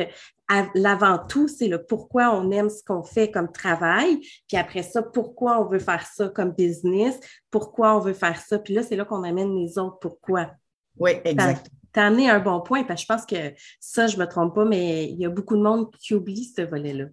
l'avant 0.73 1.19
tout, 1.29 1.47
c'est 1.47 1.67
le 1.67 1.83
pourquoi 1.83 2.35
on 2.35 2.51
aime 2.51 2.69
ce 2.69 2.83
qu'on 2.83 3.03
fait 3.03 3.31
comme 3.31 3.51
travail, 3.51 4.19
puis 4.47 4.57
après 4.57 4.83
ça, 4.83 5.01
pourquoi 5.01 5.61
on 5.61 5.69
veut 5.69 5.79
faire 5.79 6.05
ça 6.05 6.27
comme 6.29 6.51
business, 6.51 7.19
pourquoi 7.51 7.95
on 7.95 7.99
veut 7.99 8.13
faire 8.13 8.39
ça, 8.39 8.59
puis 8.59 8.73
là, 8.73 8.83
c'est 8.83 8.95
là 8.95 9.05
qu'on 9.05 9.23
amène 9.23 9.55
les 9.55 9.77
autres 9.77 9.99
pourquoi. 9.99 10.51
Oui, 10.97 11.11
exact. 11.23 11.69
Tu 11.93 11.99
as 11.99 12.07
amené 12.07 12.29
un 12.29 12.39
bon 12.39 12.61
point, 12.61 12.83
parce 12.83 13.01
que 13.01 13.01
je 13.01 13.13
pense 13.13 13.25
que 13.25 13.53
ça, 13.79 14.07
je 14.07 14.17
ne 14.17 14.21
me 14.21 14.27
trompe 14.27 14.55
pas, 14.55 14.65
mais 14.65 15.05
il 15.05 15.17
y 15.17 15.25
a 15.25 15.29
beaucoup 15.29 15.55
de 15.55 15.61
monde 15.61 15.89
qui 15.99 16.13
oublie 16.13 16.51
ce 16.55 16.63
volet-là. 16.63 17.05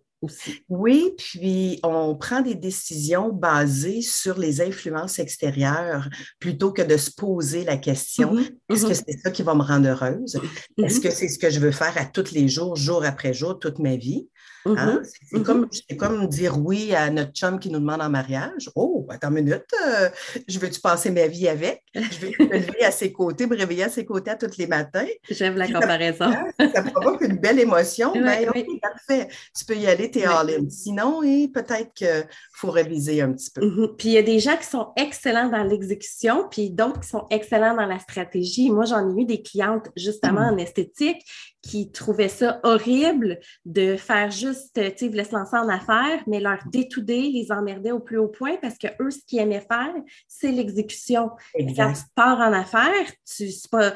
Oui, 0.68 1.14
puis 1.18 1.80
on 1.82 2.14
prend 2.14 2.40
des 2.40 2.54
décisions 2.54 3.30
basées 3.30 4.02
sur 4.02 4.38
les 4.38 4.60
influences 4.60 5.18
extérieures 5.18 6.08
plutôt 6.38 6.72
que 6.72 6.82
de 6.82 6.96
se 6.96 7.10
poser 7.10 7.64
la 7.64 7.76
question 7.76 8.36
mm-hmm. 8.36 8.56
est-ce 8.68 8.86
que 8.86 8.92
mm-hmm. 8.92 9.02
c'est 9.06 9.18
ça 9.18 9.30
qui 9.30 9.42
va 9.42 9.54
me 9.54 9.62
rendre 9.62 9.88
heureuse? 9.88 10.40
Est-ce 10.78 10.98
mm-hmm. 10.98 11.02
que 11.02 11.10
c'est 11.10 11.28
ce 11.28 11.38
que 11.38 11.50
je 11.50 11.60
veux 11.60 11.72
faire 11.72 11.96
à 11.96 12.04
tous 12.04 12.32
les 12.32 12.48
jours, 12.48 12.76
jour 12.76 13.04
après 13.04 13.34
jour, 13.34 13.58
toute 13.58 13.78
ma 13.78 13.96
vie? 13.96 14.28
Hein? 14.64 14.74
Mm-hmm. 14.74 15.08
C'est 15.22 15.38
mm-hmm. 15.38 15.96
comme, 15.96 16.26
dire 16.28 16.58
oui 16.58 16.94
à 16.94 17.10
notre 17.10 17.32
chum 17.32 17.58
qui 17.58 17.70
nous 17.70 17.80
demande 17.80 18.00
en 18.00 18.10
mariage. 18.10 18.70
Oh, 18.74 19.06
attends 19.10 19.28
une 19.28 19.44
minute, 19.44 19.64
euh, 19.86 20.08
je 20.46 20.58
veux-tu 20.58 20.80
passer 20.80 21.10
ma 21.10 21.26
vie 21.26 21.48
avec? 21.48 21.82
Je 21.94 22.18
vais 22.18 22.34
me 22.38 22.52
lever 22.52 22.84
à 22.84 22.90
ses 22.90 23.12
côtés, 23.12 23.46
me 23.46 23.56
réveiller 23.56 23.84
à 23.84 23.88
ses 23.88 24.04
côtés 24.04 24.30
à 24.30 24.36
tous 24.36 24.56
les 24.58 24.66
matins. 24.66 25.06
J'aime 25.28 25.56
la 25.56 25.66
comparaison. 25.66 26.30
Ça, 26.58 26.82
provoque 26.82 27.22
une 27.22 27.38
belle 27.38 27.58
émotion. 27.58 28.12
ben, 28.12 28.50
parfait. 28.80 29.28
Tu 29.56 29.64
peux 29.64 29.76
y 29.76 29.86
aller, 29.86 30.10
tu 30.10 30.20
es 30.20 30.24
all-in. 30.24 30.68
Sinon, 30.70 31.20
peut-être 31.52 31.92
qu'il 31.94 32.26
faut 32.52 32.70
réviser 32.70 33.20
un 33.20 33.32
petit 33.32 33.50
peu. 33.50 33.62
Mm-hmm. 33.62 33.96
Puis 33.96 34.08
il 34.10 34.12
y 34.12 34.18
a 34.18 34.22
des 34.22 34.38
gens 34.38 34.56
qui 34.56 34.66
sont 34.66 34.92
excellents 34.96 35.48
dans 35.48 35.64
l'exécution, 35.64 36.46
puis 36.48 36.70
d'autres 36.70 37.00
qui 37.00 37.08
sont 37.08 37.26
excellents 37.30 37.74
dans 37.74 37.86
la 37.86 37.98
stratégie. 37.98 38.70
Moi, 38.70 38.84
j'en 38.84 39.16
ai 39.16 39.22
eu 39.22 39.24
des 39.24 39.42
clientes 39.42 39.88
justement 39.96 40.42
en 40.42 40.56
esthétique 40.56 41.24
qui 41.62 41.90
trouvaient 41.92 42.28
ça 42.28 42.60
horrible 42.64 43.38
de 43.64 43.96
faire 43.96 44.30
juste, 44.30 44.74
tu 44.74 45.10
sais, 45.10 45.24
se 45.24 45.34
lancer 45.34 45.56
en 45.56 45.68
affaires, 45.68 46.22
mais 46.26 46.40
leur 46.40 46.58
détoudé 46.70 47.30
les 47.30 47.52
emmerdait 47.52 47.92
au 47.92 48.00
plus 48.00 48.18
haut 48.18 48.28
point 48.28 48.56
parce 48.60 48.76
que 48.76 48.88
eux, 49.00 49.10
ce 49.10 49.20
qu'ils 49.26 49.40
aimaient 49.40 49.64
faire, 49.66 49.94
c'est 50.26 50.50
l'exécution. 50.50 51.30
Quand 51.76 51.92
tu 51.92 52.02
pars 52.14 52.40
en 52.40 52.52
affaires, 52.52 53.06
tu, 53.24 53.48
pas, 53.70 53.94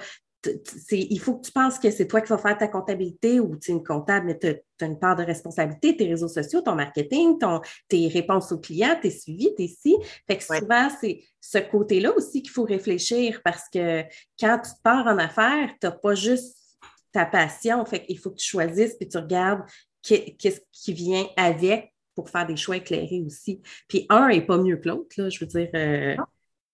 il 0.93 1.19
faut 1.19 1.35
que 1.35 1.47
tu 1.47 1.53
penses 1.53 1.79
que 1.79 1.91
c'est 1.91 2.07
toi 2.07 2.21
qui 2.21 2.29
vas 2.29 2.39
faire 2.39 2.57
ta 2.57 2.69
comptabilité 2.69 3.41
ou 3.41 3.57
tu 3.57 3.71
es 3.71 3.75
une 3.75 3.83
comptable, 3.83 4.27
mais 4.27 4.39
tu 4.39 4.47
as, 4.49 4.87
une 4.87 4.99
part 4.99 5.17
de 5.17 5.25
responsabilité, 5.25 5.97
tes 5.97 6.07
réseaux 6.07 6.29
sociaux, 6.29 6.61
ton 6.61 6.75
marketing, 6.75 7.39
ton, 7.39 7.61
tes 7.89 8.07
réponses 8.09 8.53
aux 8.53 8.59
clients, 8.59 8.97
tes 9.01 9.11
suivis, 9.11 9.55
tes 9.57 9.69
si. 9.69 9.97
Fait 10.29 10.37
que 10.37 10.45
souvent, 10.45 10.89
c'est 11.01 11.25
ce 11.41 11.59
côté-là 11.59 12.15
aussi 12.15 12.43
qu'il 12.43 12.53
faut 12.53 12.65
réfléchir 12.65 13.41
parce 13.43 13.69
que 13.73 14.03
quand 14.39 14.61
tu 14.61 14.71
pars 14.85 15.07
en 15.07 15.19
affaires, 15.19 15.71
tu 15.81 15.87
n'as 15.87 15.93
pas 15.93 16.15
juste 16.15 16.66
ta 17.17 17.27
passion. 17.27 17.85
Fait 17.87 18.05
qu'il 18.05 18.19
faut 18.19 18.31
que 18.31 18.37
tu 18.37 18.47
choisisses 18.47 18.95
puis 18.95 19.09
tu 19.09 19.17
regardes 19.17 19.63
qu'est-ce 20.03 20.61
qui 20.73 20.93
vient 20.93 21.27
avec 21.37 21.93
pour 22.15 22.31
faire 22.31 22.47
des 22.47 22.57
choix 22.57 22.77
éclairés 22.77 23.23
aussi. 23.25 23.61
Puis 23.89 24.07
un 24.09 24.29
n'est 24.29 24.45
pas 24.45 24.59
mieux 24.59 24.77
que 24.77 24.89
l'autre, 24.89 25.15
là, 25.19 25.29
je 25.29 25.41
veux 25.41 25.47
dire. 25.47 25.69
Euh, 25.75 26.17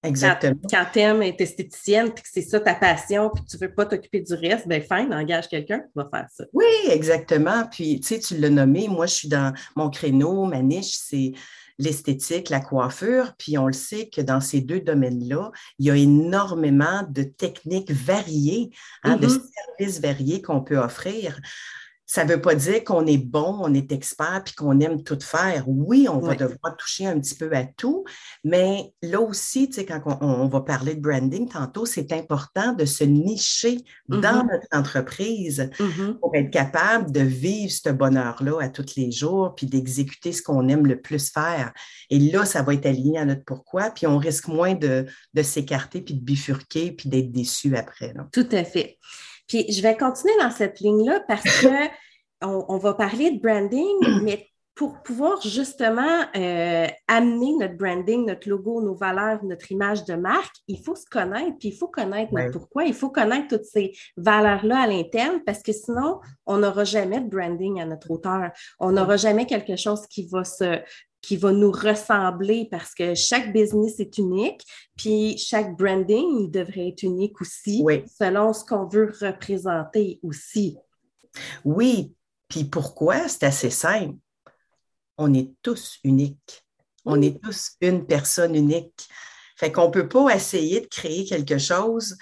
Exactement. 0.04 0.60
Quand, 0.68 0.84
tu 0.92 0.98
aimes 0.98 1.22
être 1.22 1.40
esthéticienne, 1.40 2.12
puis 2.12 2.24
que 2.24 2.28
c'est 2.32 2.42
ça 2.42 2.58
ta 2.58 2.74
passion, 2.74 3.30
puis 3.32 3.44
que 3.44 3.50
tu 3.50 3.56
ne 3.56 3.60
veux 3.60 3.72
pas 3.72 3.86
t'occuper 3.86 4.20
du 4.20 4.34
reste, 4.34 4.66
ben 4.66 4.82
fine, 4.82 5.14
engage 5.14 5.48
quelqu'un 5.48 5.78
qui 5.78 5.92
va 5.94 6.08
faire 6.12 6.26
ça. 6.28 6.44
Oui, 6.52 6.64
exactement. 6.90 7.66
Puis, 7.70 8.00
tu 8.00 8.08
sais, 8.08 8.18
tu 8.18 8.36
l'as 8.36 8.50
nommé, 8.50 8.88
moi, 8.88 9.06
je 9.06 9.14
suis 9.14 9.28
dans 9.28 9.54
mon 9.76 9.90
créneau, 9.90 10.44
ma 10.46 10.60
niche, 10.60 10.98
c'est 10.98 11.32
l'esthétique, 11.82 12.48
la 12.48 12.60
coiffure, 12.60 13.34
puis 13.36 13.58
on 13.58 13.66
le 13.66 13.72
sait 13.72 14.08
que 14.08 14.20
dans 14.20 14.40
ces 14.40 14.60
deux 14.60 14.80
domaines-là, 14.80 15.50
il 15.78 15.86
y 15.86 15.90
a 15.90 15.96
énormément 15.96 17.02
de 17.08 17.22
techniques 17.22 17.90
variées, 17.90 18.70
hein, 19.02 19.16
de 19.16 19.26
mm-hmm. 19.26 19.40
services 19.78 20.00
variés 20.00 20.42
qu'on 20.42 20.60
peut 20.60 20.78
offrir. 20.78 21.40
Ça 22.12 22.26
ne 22.26 22.34
veut 22.34 22.42
pas 22.42 22.54
dire 22.54 22.84
qu'on 22.84 23.06
est 23.06 23.16
bon, 23.16 23.56
on 23.62 23.72
est 23.72 23.90
expert, 23.90 24.42
puis 24.44 24.52
qu'on 24.54 24.78
aime 24.80 25.02
tout 25.02 25.18
faire. 25.18 25.64
Oui, 25.66 26.08
on 26.10 26.18
va 26.18 26.34
devoir 26.34 26.76
toucher 26.76 27.06
un 27.06 27.18
petit 27.18 27.34
peu 27.34 27.50
à 27.54 27.64
tout, 27.64 28.04
mais 28.44 28.92
là 29.00 29.18
aussi, 29.22 29.70
tu 29.70 29.76
sais, 29.76 29.86
quand 29.86 30.18
on, 30.20 30.46
va 30.46 30.60
parler 30.60 30.94
de 30.94 31.00
branding 31.00 31.48
tantôt, 31.48 31.86
c'est 31.86 32.12
important 32.12 32.74
de 32.74 32.84
se 32.84 33.02
nicher 33.02 33.78
dans 34.08 34.20
mm-hmm. 34.20 34.52
notre 34.52 34.66
entreprise 34.72 35.70
mm-hmm. 35.78 36.18
pour 36.18 36.34
être 36.34 36.50
capable 36.50 37.12
de 37.12 37.20
vivre 37.20 37.72
ce 37.72 37.88
bonheur-là 37.88 38.60
à 38.60 38.68
tous 38.68 38.94
les 38.98 39.10
jours, 39.10 39.54
puis 39.54 39.64
d'exécuter 39.64 40.32
ce 40.32 40.42
qu'on 40.42 40.68
aime 40.68 40.86
le 40.86 41.00
plus 41.00 41.30
faire. 41.30 41.72
Et 42.10 42.18
là, 42.18 42.44
ça 42.44 42.60
va 42.60 42.74
être 42.74 42.84
aligné 42.84 43.20
à 43.20 43.24
notre 43.24 43.44
pourquoi, 43.46 43.88
puis 43.88 44.06
on 44.06 44.18
risque 44.18 44.48
moins 44.48 44.74
de, 44.74 45.06
s'écarter, 45.42 46.02
puis 46.02 46.12
de 46.12 46.20
bifurquer, 46.20 46.92
puis 46.92 47.08
d'être 47.08 47.32
déçu 47.32 47.74
après. 47.74 48.12
Tout 48.34 48.48
à 48.52 48.64
fait. 48.64 48.98
Puis 49.46 49.70
je 49.70 49.82
vais 49.82 49.96
continuer 49.96 50.34
dans 50.40 50.50
cette 50.50 50.80
ligne-là 50.80 51.20
parce 51.26 51.60
que 51.60 51.68
on, 52.42 52.78
va 52.78 52.94
parler 52.94 53.30
de 53.30 53.40
branding, 53.40 54.22
mais 54.22 54.48
pour 54.74 55.02
pouvoir 55.02 55.40
justement 55.42 56.24
euh, 56.34 56.86
amener 57.06 57.52
notre 57.58 57.76
branding, 57.76 58.26
notre 58.26 58.48
logo, 58.48 58.80
nos 58.80 58.94
valeurs, 58.94 59.44
notre 59.44 59.70
image 59.70 60.04
de 60.04 60.14
marque, 60.14 60.56
il 60.66 60.82
faut 60.82 60.96
se 60.96 61.04
connaître, 61.04 61.58
puis 61.58 61.68
il 61.68 61.76
faut 61.76 61.88
connaître 61.88 62.32
notre 62.32 62.52
pourquoi, 62.52 62.84
il 62.84 62.94
faut 62.94 63.10
connaître 63.10 63.48
toutes 63.48 63.66
ces 63.66 63.92
valeurs-là 64.16 64.80
à 64.80 64.86
l'interne, 64.86 65.40
parce 65.44 65.62
que 65.62 65.72
sinon, 65.72 66.20
on 66.46 66.58
n'aura 66.58 66.84
jamais 66.84 67.20
de 67.20 67.28
branding 67.28 67.80
à 67.80 67.84
notre 67.84 68.10
hauteur. 68.10 68.50
On 68.80 68.92
n'aura 68.92 69.18
jamais 69.18 69.46
quelque 69.46 69.76
chose 69.76 70.06
qui 70.06 70.26
va 70.26 70.42
se 70.44 70.80
qui 71.22 71.36
va 71.36 71.52
nous 71.52 71.70
ressembler 71.70 72.68
parce 72.70 72.94
que 72.94 73.14
chaque 73.14 73.52
business 73.52 74.00
est 74.00 74.18
unique, 74.18 74.62
puis 74.96 75.38
chaque 75.38 75.76
branding 75.76 76.50
devrait 76.50 76.88
être 76.88 77.04
unique 77.04 77.40
aussi, 77.40 77.84
selon 78.18 78.52
ce 78.52 78.64
qu'on 78.64 78.86
veut 78.86 79.12
représenter 79.20 80.18
aussi. 80.22 80.76
Oui, 81.64 82.12
puis 82.48 82.64
pourquoi? 82.64 83.28
C'est 83.28 83.44
assez 83.44 83.70
simple. 83.70 84.16
On 85.16 85.32
est 85.32 85.52
tous 85.62 85.98
uniques. 86.04 86.64
On 87.04 87.22
est 87.22 87.40
tous 87.40 87.76
une 87.80 88.04
personne 88.04 88.54
unique. 88.54 89.08
Fait 89.56 89.70
qu'on 89.70 89.86
ne 89.86 89.92
peut 89.92 90.08
pas 90.08 90.34
essayer 90.34 90.80
de 90.80 90.86
créer 90.86 91.24
quelque 91.24 91.58
chose 91.58 92.16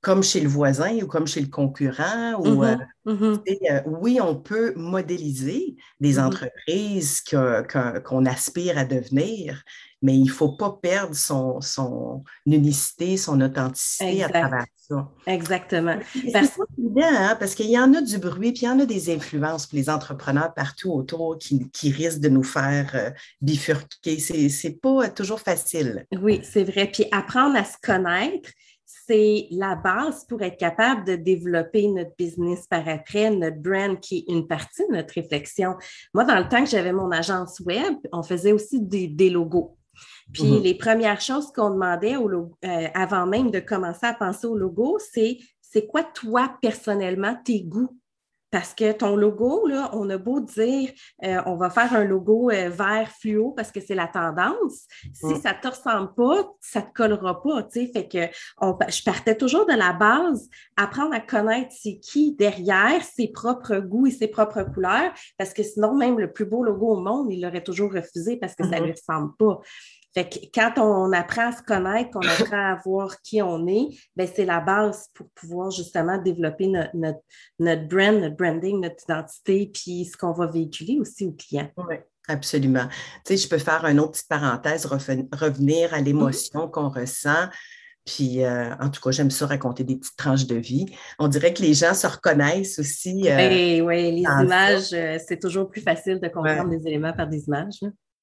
comme 0.00 0.22
chez 0.22 0.40
le 0.40 0.48
voisin 0.48 0.96
ou 1.02 1.06
comme 1.06 1.26
chez 1.26 1.40
le 1.40 1.48
concurrent. 1.48 2.34
Ou, 2.38 2.62
mm-hmm. 2.62 2.80
euh, 3.06 3.12
mm-hmm. 3.12 3.56
Euh, 3.70 3.82
oui, 3.86 4.20
on 4.20 4.36
peut 4.36 4.72
modéliser 4.76 5.76
des 6.00 6.14
mm-hmm. 6.14 6.24
entreprises 6.24 7.22
qu'on 7.22 8.26
aspire 8.26 8.78
à 8.78 8.84
devenir, 8.84 9.62
mais 10.02 10.14
il 10.14 10.24
ne 10.24 10.30
faut 10.30 10.52
pas 10.52 10.78
perdre 10.80 11.14
son, 11.14 11.60
son 11.60 12.22
unicité, 12.46 13.16
son 13.16 13.40
authenticité 13.40 14.22
à 14.22 14.28
travers 14.28 14.66
ça. 14.76 15.08
Exactement. 15.26 15.98
C'est 16.14 16.32
pas 16.32 16.64
évident, 16.78 17.02
hein, 17.02 17.36
parce 17.38 17.54
qu'il 17.54 17.70
y 17.70 17.78
en 17.78 17.92
a 17.94 18.00
du 18.00 18.18
bruit, 18.18 18.52
puis 18.52 18.62
il 18.62 18.66
y 18.66 18.68
en 18.68 18.78
a 18.78 18.86
des 18.86 19.12
influences 19.12 19.66
pour 19.66 19.76
les 19.76 19.90
entrepreneurs 19.90 20.54
partout 20.54 20.92
autour 20.92 21.38
qui, 21.38 21.68
qui 21.70 21.90
risquent 21.90 22.20
de 22.20 22.28
nous 22.28 22.44
faire 22.44 22.90
euh, 22.94 23.10
bifurquer. 23.40 24.18
C'est 24.18 24.80
pas 24.80 25.08
toujours 25.08 25.40
facile. 25.40 26.06
Oui, 26.20 26.40
c'est 26.44 26.64
vrai. 26.64 26.88
Puis 26.92 27.06
apprendre 27.10 27.56
à 27.56 27.64
se 27.64 27.76
connaître, 27.82 28.50
c'est 29.08 29.48
la 29.50 29.74
base 29.74 30.24
pour 30.26 30.42
être 30.42 30.58
capable 30.58 31.04
de 31.04 31.16
développer 31.16 31.88
notre 31.88 32.14
business 32.16 32.66
par 32.66 32.86
après, 32.86 33.30
notre 33.30 33.56
brand 33.56 33.98
qui 33.98 34.18
est 34.18 34.32
une 34.32 34.46
partie 34.46 34.86
de 34.86 34.94
notre 34.94 35.14
réflexion. 35.14 35.76
Moi, 36.12 36.24
dans 36.24 36.38
le 36.38 36.48
temps 36.48 36.62
que 36.62 36.70
j'avais 36.70 36.92
mon 36.92 37.10
agence 37.10 37.60
web, 37.60 37.94
on 38.12 38.22
faisait 38.22 38.52
aussi 38.52 38.80
des, 38.80 39.30
logos. 39.30 39.76
Puis 40.32 40.44
mm-hmm. 40.44 40.62
les 40.62 40.74
premières 40.74 41.20
choses 41.20 41.50
qu'on 41.52 41.70
demandait 41.70 42.16
au 42.16 42.30
euh, 42.30 42.88
avant 42.94 43.26
même 43.26 43.50
de 43.50 43.60
commencer 43.60 44.06
à 44.06 44.14
penser 44.14 44.46
au 44.46 44.56
logo, 44.56 44.98
c'est 45.12 45.38
c'est 45.60 45.86
quoi 45.86 46.02
toi 46.02 46.56
personnellement 46.62 47.36
tes 47.44 47.62
goûts? 47.62 47.98
Parce 48.50 48.74
que 48.74 48.92
ton 48.92 49.16
logo, 49.16 49.66
là, 49.66 49.90
on 49.92 50.08
a 50.10 50.18
beau 50.18 50.40
dire 50.40 50.90
euh, 51.24 51.40
on 51.46 51.56
va 51.56 51.70
faire 51.70 51.92
un 51.94 52.04
logo 52.04 52.50
euh, 52.50 52.70
vert 52.70 53.10
fluo 53.20 53.52
parce 53.52 53.70
que 53.70 53.80
c'est 53.80 53.94
la 53.94 54.06
tendance. 54.06 54.86
Si 55.12 55.26
mm. 55.26 55.40
ça 55.40 55.52
ne 55.52 55.60
te 55.60 55.68
ressemble 55.68 56.14
pas, 56.14 56.50
ça 56.60 56.80
ne 56.80 56.86
te 56.86 56.92
collera 56.92 57.42
pas. 57.42 57.68
Fait 57.72 58.08
que 58.08 58.26
je 58.88 59.02
partais 59.04 59.36
toujours 59.36 59.66
de 59.66 59.74
la 59.74 59.92
base, 59.92 60.48
apprendre 60.76 61.14
à 61.14 61.20
connaître 61.20 61.74
c'est 61.78 61.98
qui 61.98 62.34
derrière 62.34 63.02
ses 63.02 63.28
propres 63.28 63.78
goûts 63.78 64.06
et 64.06 64.10
ses 64.10 64.28
propres 64.28 64.62
couleurs, 64.62 65.12
parce 65.36 65.52
que 65.52 65.62
sinon, 65.62 65.94
même 65.94 66.18
le 66.18 66.32
plus 66.32 66.46
beau 66.46 66.62
logo 66.62 66.88
au 66.88 67.00
monde, 67.00 67.30
il 67.30 67.42
l'aurait 67.42 67.64
toujours 67.64 67.92
refusé 67.92 68.36
parce 68.36 68.54
que 68.54 68.64
ça 68.64 68.70
ne 68.70 68.76
mm-hmm. 68.76 68.84
lui 68.84 68.92
ressemble 68.92 69.36
pas. 69.36 69.60
Fait 70.18 70.28
que 70.28 70.38
quand 70.52 70.78
on 70.78 71.12
apprend 71.12 71.50
à 71.50 71.52
se 71.52 71.62
connaître, 71.62 72.10
qu'on 72.10 72.26
apprend 72.26 72.72
à 72.72 72.74
voir 72.84 73.22
qui 73.22 73.40
on 73.40 73.68
est, 73.68 73.86
ben 74.16 74.28
c'est 74.34 74.44
la 74.44 74.58
base 74.58 75.06
pour 75.14 75.28
pouvoir 75.30 75.70
justement 75.70 76.20
développer 76.20 76.66
notre, 76.66 76.90
notre, 77.60 77.86
brand, 77.86 78.20
notre 78.20 78.34
branding, 78.34 78.80
notre 78.80 79.04
identité, 79.04 79.70
puis 79.72 80.06
ce 80.06 80.16
qu'on 80.16 80.32
va 80.32 80.46
véhiculer 80.46 80.98
aussi 80.98 81.24
aux 81.24 81.36
clients. 81.38 81.70
Oui. 81.76 81.94
Absolument. 82.26 82.88
Tu 83.24 83.36
sais, 83.36 83.36
je 83.36 83.48
peux 83.48 83.58
faire 83.58 83.84
une 83.86 84.00
autre 84.00 84.10
petite 84.12 84.28
parenthèse, 84.28 84.86
revenir 84.86 85.94
à 85.94 86.00
l'émotion 86.00 86.68
qu'on 86.68 86.88
ressent. 86.88 87.48
Puis, 88.04 88.42
euh, 88.42 88.74
en 88.80 88.90
tout 88.90 89.00
cas, 89.00 89.12
j'aime 89.12 89.30
ça 89.30 89.46
raconter 89.46 89.84
des 89.84 89.96
petites 89.96 90.16
tranches 90.16 90.46
de 90.46 90.56
vie. 90.56 90.86
On 91.20 91.28
dirait 91.28 91.54
que 91.54 91.62
les 91.62 91.74
gens 91.74 91.94
se 91.94 92.08
reconnaissent 92.08 92.80
aussi. 92.80 93.22
Euh, 93.28 93.36
ben 93.36 93.82
oui, 93.82 94.10
les 94.10 94.22
images, 94.22 94.92
euh, 94.92 95.16
c'est 95.24 95.38
toujours 95.38 95.70
plus 95.70 95.80
facile 95.80 96.18
de 96.18 96.26
comprendre 96.26 96.70
des 96.70 96.88
éléments 96.88 97.12
par 97.12 97.28
des 97.28 97.44
images. 97.44 97.80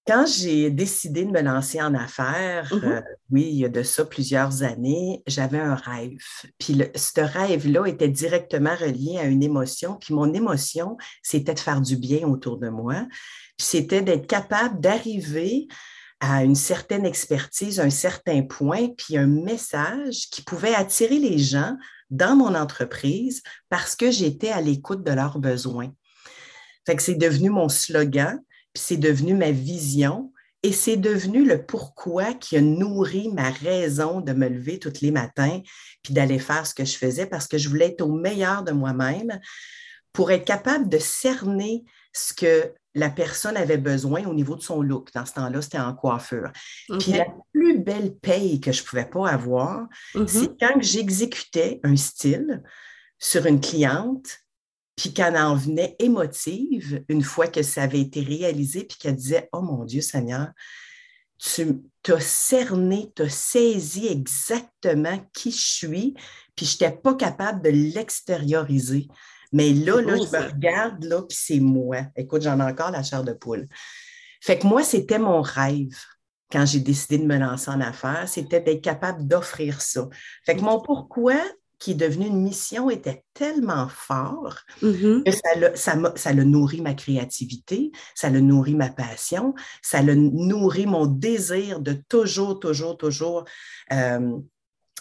Quand 0.07 0.25
j'ai 0.27 0.69
décidé 0.69 1.25
de 1.25 1.31
me 1.31 1.41
lancer 1.41 1.81
en 1.81 1.95
affaires, 1.95 2.71
mm-hmm. 2.71 3.03
oui, 3.31 3.41
il 3.49 3.55
y 3.55 3.65
a 3.65 3.69
de 3.69 3.81
ça 3.81 4.05
plusieurs 4.05 4.61
années, 4.61 5.23
j'avais 5.25 5.59
un 5.59 5.73
rêve. 5.73 6.19
Puis 6.59 6.79
ce 6.95 7.21
rêve-là 7.21 7.87
était 7.87 8.09
directement 8.09 8.75
relié 8.75 9.17
à 9.17 9.23
une 9.23 9.41
émotion. 9.41 9.97
Puis 9.99 10.13
mon 10.13 10.31
émotion, 10.31 10.97
c'était 11.23 11.55
de 11.55 11.59
faire 11.59 11.81
du 11.81 11.97
bien 11.97 12.27
autour 12.27 12.57
de 12.57 12.69
moi. 12.69 13.07
Puis 13.57 13.67
c'était 13.67 14.03
d'être 14.03 14.27
capable 14.27 14.79
d'arriver 14.79 15.67
à 16.19 16.43
une 16.43 16.55
certaine 16.55 17.05
expertise, 17.05 17.79
un 17.79 17.89
certain 17.89 18.43
point, 18.43 18.89
puis 18.97 19.17
un 19.17 19.27
message 19.27 20.29
qui 20.31 20.41
pouvait 20.41 20.73
attirer 20.73 21.19
les 21.19 21.37
gens 21.37 21.75
dans 22.09 22.35
mon 22.35 22.55
entreprise 22.55 23.41
parce 23.69 23.95
que 23.95 24.11
j'étais 24.11 24.49
à 24.49 24.61
l'écoute 24.61 25.03
de 25.03 25.11
leurs 25.11 25.39
besoins. 25.39 25.91
Fait 26.85 26.95
que 26.95 27.01
c'est 27.01 27.15
devenu 27.15 27.49
mon 27.49 27.69
slogan, 27.69 28.39
c'est 28.75 28.97
devenu 28.97 29.33
ma 29.33 29.51
vision, 29.51 30.31
et 30.65 30.71
c'est 30.71 30.97
devenu 30.97 31.45
le 31.45 31.63
pourquoi 31.63 32.33
qui 32.33 32.57
a 32.57 32.61
nourri 32.61 33.29
ma 33.29 33.51
raison 33.51 34.19
de 34.19 34.33
me 34.33 34.49
lever 34.49 34.79
tous 34.79 35.01
les 35.01 35.11
matins, 35.11 35.61
puis 36.01 36.11
d'aller 36.11 36.39
faire 36.39 36.65
ce 36.65 36.73
que 36.73 36.85
je 36.85 36.97
faisais 36.97 37.27
parce 37.27 37.47
que 37.47 37.59
je 37.59 37.69
voulais 37.69 37.89
être 37.89 38.01
au 38.01 38.11
meilleur 38.11 38.63
de 38.63 38.71
moi-même 38.71 39.39
pour 40.11 40.31
être 40.31 40.43
capable 40.43 40.89
de 40.89 40.97
cerner 40.97 41.83
ce 42.13 42.33
que 42.33 42.73
la 42.95 43.11
personne 43.11 43.57
avait 43.57 43.77
besoin 43.77 44.25
au 44.25 44.33
niveau 44.33 44.55
de 44.55 44.63
son 44.63 44.81
look. 44.81 45.13
Dans 45.13 45.27
ce 45.27 45.33
temps-là, 45.33 45.61
c'était 45.61 45.77
en 45.77 45.93
coiffure. 45.93 46.51
Puis 46.99 47.11
la 47.11 47.27
plus 47.53 47.77
belle 47.77 48.15
paye 48.15 48.59
que 48.59 48.71
je 48.71 48.81
ne 48.81 48.87
pouvais 48.87 49.05
pas 49.05 49.29
avoir, 49.29 49.87
mm-hmm. 50.15 50.27
c'est 50.27 50.59
quand 50.59 50.81
j'exécutais 50.81 51.79
un 51.83 51.95
style 51.95 52.63
sur 53.19 53.45
une 53.45 53.61
cliente, 53.61 54.39
puis 54.95 55.13
qu'elle 55.13 55.37
en 55.37 55.55
venait 55.55 55.95
émotive 55.99 57.03
une 57.09 57.23
fois 57.23 57.47
que 57.47 57.63
ça 57.63 57.83
avait 57.83 58.01
été 58.01 58.21
réalisé, 58.21 58.85
puis 58.85 58.97
qu'elle 58.97 59.15
disait 59.15 59.49
Oh 59.51 59.61
mon 59.61 59.83
Dieu 59.83 60.01
Seigneur, 60.01 60.49
tu 61.37 62.13
as 62.13 62.19
cerné, 62.19 63.11
tu 63.15 63.23
as 63.23 63.29
saisi 63.29 64.07
exactement 64.07 65.19
qui 65.33 65.51
je 65.51 65.57
suis, 65.57 66.13
puis 66.55 66.65
je 66.65 66.73
n'étais 66.73 66.95
pas 66.95 67.13
capable 67.15 67.61
de 67.61 67.69
l'extérioriser. 67.69 69.07
Mais 69.51 69.73
là, 69.73 70.01
là, 70.01 70.15
je 70.15 70.37
me 70.37 70.51
regarde, 70.51 71.03
là, 71.03 71.21
puis 71.21 71.37
c'est 71.39 71.59
moi. 71.59 72.07
Écoute, 72.15 72.41
j'en 72.41 72.59
ai 72.59 72.63
encore 72.63 72.91
la 72.91 73.03
chair 73.03 73.23
de 73.23 73.33
poule. 73.33 73.67
Fait 74.41 74.59
que 74.59 74.67
moi, 74.67 74.83
c'était 74.83 75.19
mon 75.19 75.41
rêve 75.41 75.95
quand 76.51 76.65
j'ai 76.65 76.79
décidé 76.79 77.17
de 77.17 77.25
me 77.25 77.37
lancer 77.37 77.71
en 77.71 77.81
affaires, 77.81 78.27
c'était 78.27 78.61
d'être 78.61 78.81
capable 78.83 79.27
d'offrir 79.27 79.81
ça. 79.81 80.07
Fait 80.45 80.55
que 80.55 80.61
mon 80.61 80.79
pourquoi, 80.79 81.35
qui 81.79 81.91
est 81.91 81.95
devenu 81.95 82.27
une 82.27 82.41
mission, 82.41 82.89
était 82.89 83.23
tellement 83.33 83.87
fort 83.89 84.59
mm-hmm. 84.81 85.23
que 85.23 85.31
ça 85.75 85.95
a, 85.95 86.15
ça, 86.15 86.33
nourri 86.33 86.81
ma 86.81 86.93
créativité, 86.93 87.91
ça 88.13 88.27
a 88.27 88.31
nourri 88.31 88.75
ma 88.75 88.89
passion, 88.89 89.53
ça 89.81 89.99
a 89.99 90.03
nourri 90.03 90.85
mon 90.85 91.05
désir 91.05 91.79
de 91.79 91.93
toujours, 92.07 92.59
toujours, 92.59 92.97
toujours 92.97 93.45
euh, 93.91 94.37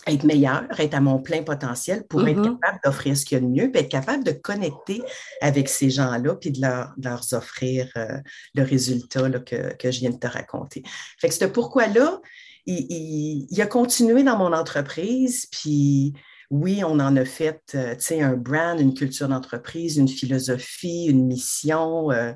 être 0.07 0.25
meilleur, 0.25 0.67
être 0.79 0.95
à 0.95 1.01
mon 1.01 1.21
plein 1.21 1.43
potentiel 1.43 2.05
pour 2.07 2.27
être 2.27 2.39
mm-hmm. 2.39 2.59
capable 2.61 2.81
d'offrir 2.85 3.17
ce 3.17 3.25
qu'il 3.25 3.39
y 3.39 3.41
a 3.41 3.45
de 3.45 3.51
mieux, 3.51 3.71
puis 3.71 3.81
être 3.81 3.91
capable 3.91 4.25
de 4.25 4.33
connecter 4.33 5.03
avec 5.41 5.69
ces 5.69 5.91
gens-là, 5.91 6.35
puis 6.35 6.51
de 6.51 6.61
leur, 6.61 7.23
offrir 7.33 7.91
euh, 7.97 8.19
le 8.55 8.63
résultat 8.63 9.31
que, 9.41 9.91
je 9.91 10.01
viens 10.01 10.11
de 10.11 10.19
te 10.19 10.27
raconter. 10.27 10.83
Fait 11.19 11.29
que 11.29 11.35
c'est 11.35 11.53
pourquoi-là, 11.53 12.21
il, 12.67 13.61
a 13.61 13.67
continué 13.67 14.23
dans 14.23 14.37
mon 14.37 14.53
entreprise, 14.53 15.47
puis 15.51 16.15
oui, 16.51 16.83
on 16.85 17.01
en 17.01 17.17
a 17.17 17.25
fait, 17.25 17.61
euh, 17.75 17.95
tu 17.95 18.03
sais, 18.03 18.23
un 18.23 18.37
brand, 18.37 18.79
une 18.81 18.95
culture 18.95 19.29
d'entreprise, 19.29 19.97
une 19.97 20.09
philosophie, 20.09 21.07
une 21.07 21.27
mission, 21.27 22.11
euh, 22.11 22.33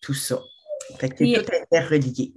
tout 0.00 0.14
ça. 0.14 0.40
Fait 0.98 1.08
que 1.08 1.40
tout 1.40 1.50
interrelié 1.62 2.32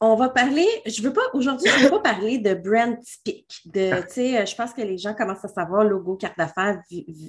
on 0.00 0.14
va 0.14 0.30
parler, 0.30 0.66
je 0.86 1.02
veux 1.02 1.12
pas, 1.12 1.20
aujourd'hui, 1.34 1.70
je 1.70 1.78
ne 1.78 1.84
veux 1.84 1.90
pas 1.90 2.14
parler 2.14 2.38
de 2.38 2.54
brand 2.54 2.98
typique. 3.02 3.60
De, 3.66 3.90
ah. 3.92 4.44
je 4.44 4.54
pense 4.54 4.72
que 4.72 4.80
les 4.80 4.96
gens 4.96 5.12
commencent 5.12 5.44
à 5.44 5.48
savoir 5.48 5.84
logo, 5.84 6.16
carte 6.16 6.38
d'affaires, 6.38 6.80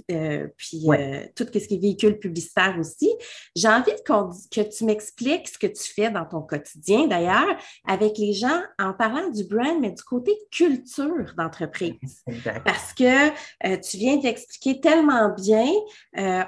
euh, 0.09 0.47
puis 0.55 0.85
euh, 0.87 1.25
tout 1.35 1.45
ce 1.53 1.67
qui 1.67 1.75
est 1.75 1.81
véhicule 1.81 2.17
publicitaire 2.17 2.77
aussi. 2.79 3.11
J'ai 3.57 3.67
envie 3.67 3.91
que 4.05 4.61
tu 4.61 4.85
m'expliques 4.85 5.49
ce 5.49 5.57
que 5.57 5.67
tu 5.67 5.91
fais 5.93 6.11
dans 6.11 6.23
ton 6.23 6.41
quotidien, 6.41 7.07
d'ailleurs, 7.07 7.57
avec 7.85 8.17
les 8.17 8.31
gens 8.31 8.61
en 8.79 8.93
parlant 8.93 9.29
du 9.29 9.43
brand, 9.43 9.77
mais 9.81 9.91
du 9.91 10.03
côté 10.03 10.33
culture 10.49 11.33
d'entreprise. 11.37 12.23
Parce 12.63 12.93
que 12.93 13.29
euh, 13.67 13.77
tu 13.77 13.97
viens 13.97 14.15
d'expliquer 14.15 14.79
tellement 14.79 15.33
bien, 15.35 15.67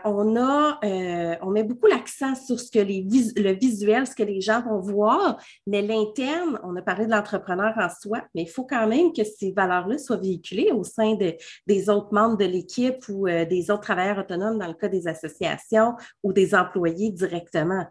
on 0.06 0.38
a, 0.38 0.80
on 1.41 1.49
met 1.49 1.63
beaucoup 1.63 1.88
l'accent 1.88 2.34
sur 2.36 2.60
ce 2.60 2.71
que 2.71 2.80
les 2.80 3.01
le 3.36 3.51
visuel, 3.51 4.08
ce 4.08 4.15
que 4.15 4.23
les 4.23 4.39
gens 4.39 4.62
vont 4.62 4.80
voir, 4.80 5.38
mais 5.67 5.80
l'interne, 5.81 6.59
on 6.63 6.75
a 6.75 6.81
parlé 6.81 7.05
de 7.05 7.11
l'entrepreneur 7.11 7.73
en 7.77 7.89
soi, 7.89 8.23
mais 8.35 8.43
il 8.43 8.49
faut 8.49 8.65
quand 8.65 8.87
même 8.87 9.13
que 9.13 9.23
ces 9.23 9.51
valeurs-là 9.51 9.97
soient 9.97 10.17
véhiculées 10.17 10.71
au 10.71 10.83
sein 10.83 11.17
des 11.67 11.89
autres 11.89 12.13
membres 12.13 12.37
de 12.37 12.45
l'équipe 12.45 13.03
ou 13.09 13.27
euh, 13.27 13.45
des 13.45 13.71
autres 13.71 13.81
travailleurs 13.81 14.19
autonomes 14.19 14.57
dans 14.57 14.67
le 14.67 14.73
cas 14.73 14.87
des 14.87 15.07
associations 15.07 15.95
ou 16.23 16.33
des 16.33 16.55
employés 16.55 17.11
directement. 17.11 17.85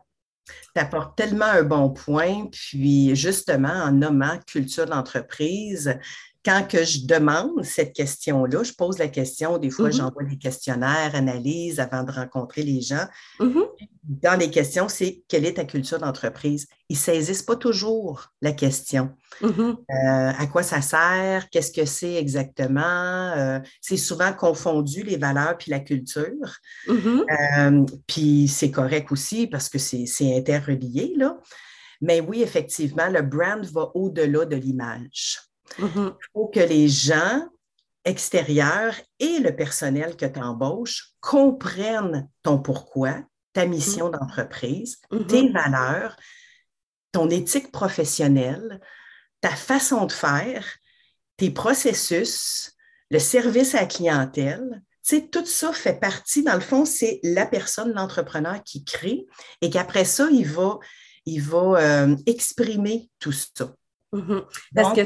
Tu 0.75 0.81
apportes 0.81 1.17
tellement 1.17 1.47
un 1.47 1.63
bon 1.63 1.91
point, 1.91 2.47
puis 2.51 3.15
justement, 3.15 3.69
en 3.69 3.93
nommant 3.93 4.39
culture 4.47 4.87
d'entreprise, 4.87 5.97
quand 6.45 6.67
que 6.67 6.85
je 6.85 7.07
demande 7.07 7.63
cette 7.65 7.93
question-là, 7.93 8.63
je 8.63 8.73
pose 8.73 8.99
la 8.99 9.09
question, 9.09 9.59
des 9.59 9.69
fois, 9.69 9.91
mm-hmm. 9.91 9.97
j'envoie 9.97 10.25
des 10.25 10.39
questionnaires, 10.39 11.15
analyses 11.15 11.81
avant 11.81 12.03
de 12.03 12.13
rencontrer 12.13 12.63
les 12.63 12.81
gens. 12.81 13.05
Mm-hmm. 13.41 13.67
Dans 14.05 14.39
les 14.39 14.51
questions, 14.51 14.89
c'est 14.89 15.23
quelle 15.29 15.45
est 15.45 15.55
ta 15.55 15.65
culture 15.65 15.99
d'entreprise? 15.99 16.67
Ils 16.89 16.95
ne 16.95 16.99
saisissent 16.99 17.43
pas 17.43 17.57
toujours 17.57 18.31
la 18.41 18.53
question. 18.53 19.11
Mm-hmm. 19.43 19.71
Euh, 19.71 20.33
à 20.39 20.47
quoi 20.47 20.63
ça 20.63 20.81
sert? 20.81 21.51
Qu'est-ce 21.51 21.73
que 21.73 21.85
c'est 21.85 22.15
exactement? 22.15 22.81
Euh, 23.37 23.59
c'est 23.83 23.99
souvent 23.99 24.33
confondu, 24.33 25.03
les 25.03 25.19
valeurs 25.19 25.59
puis 25.59 25.71
la 25.71 25.81
culture. 25.81 26.57
Euh, 26.89 27.85
puis 28.07 28.49
c'est 28.49 28.71
correct 28.71 29.13
aussi 29.13 29.47
parce 29.47 29.69
que 29.69 29.79
c'est 29.79 30.37
interrelié, 30.37 31.13
là. 31.17 31.39
Mais 32.03 32.21
oui, 32.21 32.43
effectivement, 32.43 33.09
le 33.09 33.21
brand 33.21 33.63
va 33.67 33.91
au-delà 33.95 34.47
de 34.47 34.57
l'image. 34.57 35.50
Mm-hmm. 35.79 36.15
Il 36.19 36.27
faut 36.33 36.47
que 36.49 36.61
les 36.61 36.89
gens 36.89 37.47
extérieurs 38.05 38.95
et 39.19 39.39
le 39.39 39.55
personnel 39.55 40.17
que 40.17 40.27
tu 40.27 40.41
embauches 40.41 41.13
comprennent 41.21 42.29
ton 42.43 42.59
pourquoi, 42.59 43.17
ta 43.53 43.67
mission 43.67 44.09
mm-hmm. 44.09 44.19
d'entreprise, 44.19 45.01
mm-hmm. 45.11 45.27
tes 45.27 45.49
valeurs, 45.51 46.17
ton 47.13 47.29
éthique 47.31 47.73
professionnelle, 47.73 48.81
ta 49.41 49.51
façon 49.51 50.07
de 50.07 50.13
faire, 50.13 50.65
tes 51.37 51.51
processus, 51.51 52.73
le 53.11 53.19
service 53.19 53.75
à 53.75 53.81
la 53.81 53.87
clientèle. 53.87 54.83
Tu 55.03 55.29
tout 55.29 55.47
ça 55.47 55.73
fait 55.73 55.99
partie, 55.99 56.45
dans 56.45 56.55
le 56.55 56.61
fond, 56.61 56.85
c'est 56.85 57.19
la 57.25 57.47
personne, 57.47 57.93
l'entrepreneur 57.93 58.63
qui 58.63 58.85
crée 58.85 59.27
et 59.61 59.71
qu'après 59.71 60.05
ça, 60.05 60.29
il 60.31 60.47
va, 60.47 60.79
il 61.25 61.43
va 61.43 61.81
euh, 61.81 62.17
exprimer 62.27 63.11
tout 63.19 63.33
ça. 63.33 63.75
Parce 64.75 64.95
que 64.95 65.03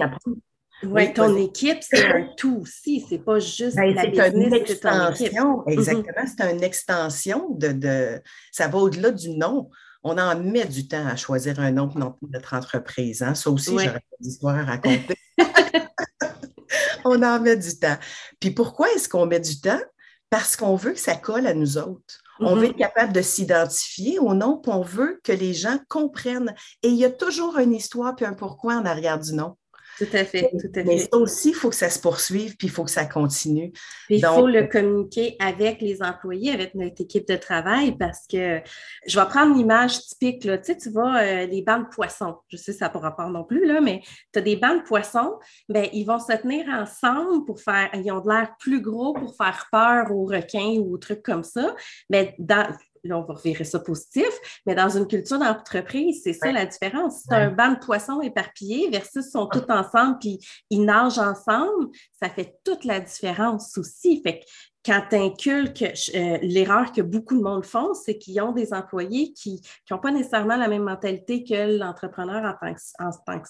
oui, 0.86 1.12
ton 1.12 1.36
équipe, 1.36 1.78
c'est 1.80 2.04
un 2.04 2.28
tout 2.36 2.60
aussi. 2.62 3.04
C'est 3.08 3.18
pas 3.18 3.38
juste 3.38 3.76
ben, 3.76 3.94
la 3.94 4.06
business, 4.06 4.32
une 4.34 4.54
extension. 4.54 5.62
Mm-hmm. 5.62 5.72
Exactement, 5.72 6.24
c'est 6.26 6.52
une 6.52 6.62
extension 6.62 7.48
de, 7.50 8.20
ça 8.52 8.68
va 8.68 8.78
au-delà 8.78 9.10
du 9.10 9.30
nom. 9.30 9.70
On 10.02 10.18
en 10.18 10.38
met 10.38 10.66
du 10.66 10.86
temps 10.86 11.06
à 11.06 11.16
choisir 11.16 11.58
un 11.60 11.70
nom 11.70 11.88
pour 11.88 11.98
notre 12.28 12.54
entreprise. 12.54 13.22
Hein. 13.22 13.34
Ça 13.34 13.50
aussi, 13.50 13.70
j'aurais 13.70 14.02
des 14.20 14.28
histoires 14.28 14.56
à 14.56 14.64
raconter. 14.64 15.16
on 17.04 17.22
en 17.22 17.40
met 17.40 17.56
du 17.56 17.78
temps. 17.78 17.96
Puis 18.38 18.50
pourquoi 18.50 18.92
est-ce 18.92 19.08
qu'on 19.08 19.26
met 19.26 19.40
du 19.40 19.60
temps? 19.60 19.80
Parce 20.28 20.56
qu'on 20.56 20.76
veut 20.76 20.92
que 20.92 21.00
ça 21.00 21.16
colle 21.16 21.46
à 21.46 21.54
nous 21.54 21.78
autres. 21.78 22.22
On 22.40 22.54
veut 22.56 22.66
mm-hmm. 22.66 22.70
être 22.70 22.76
capable 22.76 23.12
de 23.12 23.22
s'identifier 23.22 24.18
au 24.18 24.34
nom, 24.34 24.58
puis 24.58 24.72
on 24.72 24.82
veut 24.82 25.20
que 25.22 25.32
les 25.32 25.54
gens 25.54 25.78
comprennent. 25.88 26.54
Et 26.82 26.88
il 26.88 26.96
y 26.96 27.04
a 27.04 27.10
toujours 27.10 27.58
une 27.58 27.72
histoire 27.72 28.16
puis 28.16 28.26
un 28.26 28.34
pourquoi 28.34 28.74
en 28.74 28.84
arrière 28.84 29.18
du 29.18 29.32
nom. 29.34 29.56
Tout 29.98 30.06
à 30.12 30.24
fait, 30.24 30.50
tout 30.50 30.70
à 30.74 30.74
fait. 30.74 30.84
Mais 30.84 30.98
ça 30.98 31.16
aussi, 31.16 31.50
il 31.50 31.54
faut 31.54 31.70
que 31.70 31.76
ça 31.76 31.90
se 31.90 31.98
poursuive, 31.98 32.56
puis 32.56 32.66
il 32.66 32.70
faut 32.70 32.84
que 32.84 32.90
ça 32.90 33.06
continue. 33.06 33.70
Puis 34.06 34.16
il 34.16 34.24
faut 34.24 34.46
le 34.46 34.66
communiquer 34.66 35.36
avec 35.38 35.80
les 35.80 36.02
employés, 36.02 36.52
avec 36.52 36.74
notre 36.74 37.00
équipe 37.00 37.28
de 37.28 37.36
travail, 37.36 37.96
parce 37.96 38.26
que 38.26 38.60
je 39.06 39.18
vais 39.18 39.26
prendre 39.26 39.54
l'image 39.56 40.00
typique, 40.00 40.44
là. 40.44 40.58
Tu 40.58 40.72
sais, 40.72 40.76
tu 40.76 40.90
vois, 40.90 41.16
euh, 41.22 41.46
les 41.46 41.62
bancs 41.62 41.84
de 41.84 41.94
poissons, 41.94 42.36
je 42.48 42.56
sais, 42.56 42.72
ça 42.72 42.88
ne 42.88 42.92
pourra 42.92 43.14
pas 43.16 43.28
non 43.28 43.44
plus, 43.44 43.66
là, 43.66 43.80
mais 43.80 44.02
tu 44.32 44.38
as 44.38 44.42
des 44.42 44.56
bancs 44.56 44.82
de 44.82 44.86
poissons, 44.86 45.38
bien, 45.68 45.86
ils 45.92 46.04
vont 46.04 46.18
se 46.18 46.32
tenir 46.36 46.66
ensemble 46.68 47.44
pour 47.44 47.60
faire, 47.60 47.90
ils 47.94 48.10
ont 48.10 48.20
de 48.20 48.28
l'air 48.28 48.54
plus 48.58 48.80
gros 48.80 49.14
pour 49.14 49.36
faire 49.36 49.68
peur 49.70 50.10
aux 50.10 50.26
requins 50.26 50.78
ou 50.78 50.94
aux 50.94 50.98
trucs 50.98 51.22
comme 51.22 51.44
ça. 51.44 51.74
Mais 52.10 52.34
dans, 52.38 52.66
là, 53.04 53.18
on 53.18 53.22
va 53.22 53.34
revirer 53.34 53.64
ça 53.64 53.78
positif, 53.78 54.60
mais 54.66 54.74
dans 54.74 54.88
une 54.88 55.06
culture 55.06 55.38
d'entreprise, 55.38 56.20
c'est 56.24 56.32
ça 56.32 56.52
la 56.52 56.66
différence. 56.66 57.22
C'est 57.28 57.34
un 57.34 57.50
banc 57.50 57.72
de 57.72 57.78
poissons 57.78 58.20
éparpillés 58.20 58.88
versus 58.90 59.30
sont 59.30 59.46
tous 59.46 59.70
ensemble 59.70 60.18
puis 60.18 60.38
ils 60.70 60.84
nagent 60.84 61.18
ensemble, 61.18 61.88
ça 62.20 62.28
fait 62.30 62.58
toute 62.64 62.84
la 62.84 63.00
différence 63.00 63.76
aussi. 63.78 64.22
Fait 64.22 64.40
que 64.40 64.44
quand 64.84 65.02
tu 65.08 65.16
inculques 65.16 65.82
euh, 65.82 66.38
l'erreur 66.42 66.92
que 66.92 67.00
beaucoup 67.00 67.36
de 67.36 67.42
monde 67.42 67.64
font, 67.64 67.94
c'est 67.94 68.18
qu'ils 68.18 68.40
ont 68.42 68.52
des 68.52 68.72
employés 68.74 69.32
qui 69.32 69.62
n'ont 69.90 69.98
pas 69.98 70.10
nécessairement 70.10 70.56
la 70.56 70.68
même 70.68 70.82
mentalité 70.82 71.42
que 71.42 71.78
l'entrepreneur 71.78 72.44
en 72.44 72.66
tant 72.66 72.74
que, 72.74 73.48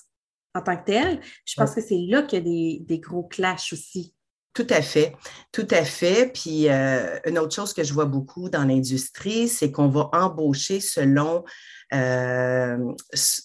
en, 0.54 0.62
tant 0.62 0.76
que, 0.76 0.84
tel. 0.84 1.20
Je 1.44 1.54
pense 1.56 1.74
que 1.74 1.80
c'est 1.80 1.98
là 1.98 2.22
qu'il 2.22 2.38
y 2.38 2.42
a 2.42 2.44
des, 2.44 2.84
des 2.84 2.98
gros 3.00 3.24
clashs 3.24 3.72
aussi. 3.72 4.14
Tout 4.54 4.66
à 4.70 4.82
fait, 4.82 5.16
tout 5.50 5.66
à 5.70 5.84
fait. 5.84 6.30
Puis 6.32 6.68
euh, 6.68 7.18
une 7.26 7.40
autre 7.40 7.54
chose 7.54 7.74
que 7.74 7.82
je 7.82 7.92
vois 7.92 8.04
beaucoup 8.04 8.48
dans 8.48 8.64
l'industrie, 8.64 9.48
c'est 9.48 9.72
qu'on 9.72 9.88
va 9.88 10.08
embaucher 10.12 10.78
selon 10.78 11.44
euh, 11.92 12.78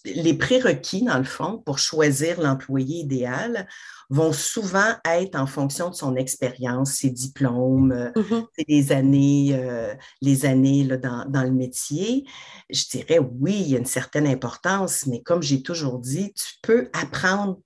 les 0.06 0.34
prérequis, 0.36 1.04
dans 1.04 1.18
le 1.18 1.24
fond, 1.24 1.58
pour 1.66 1.80
choisir 1.80 2.40
l'employé 2.40 3.00
idéal 3.00 3.68
vont 4.12 4.34
souvent 4.34 4.94
être 5.06 5.36
en 5.36 5.46
fonction 5.48 5.90
de 5.90 5.96
son 5.96 6.16
expérience, 6.16 6.94
ses 6.94 7.10
diplômes, 7.10 7.92
euh, 7.92 8.12
mm-hmm. 8.12 8.46
les 8.68 8.92
années, 8.92 9.96
les 10.22 10.46
années 10.46 10.84
là, 10.84 10.98
dans, 10.98 11.26
dans, 11.28 11.44
le 11.44 11.52
métier. 11.52 12.24
Je 12.70 12.86
dirais 12.88 13.20
oui, 13.20 13.56
il 13.60 13.70
y 13.70 13.76
a 13.76 13.80
une 13.80 13.86
certaine 13.86 14.28
importance, 14.28 15.08
mais 15.08 15.24
comme 15.24 15.42
j'ai 15.42 15.64
toujours 15.64 15.98
dit, 15.98 16.34
tu 16.34 16.54
peux 16.62 16.90
apprendre 16.94 17.58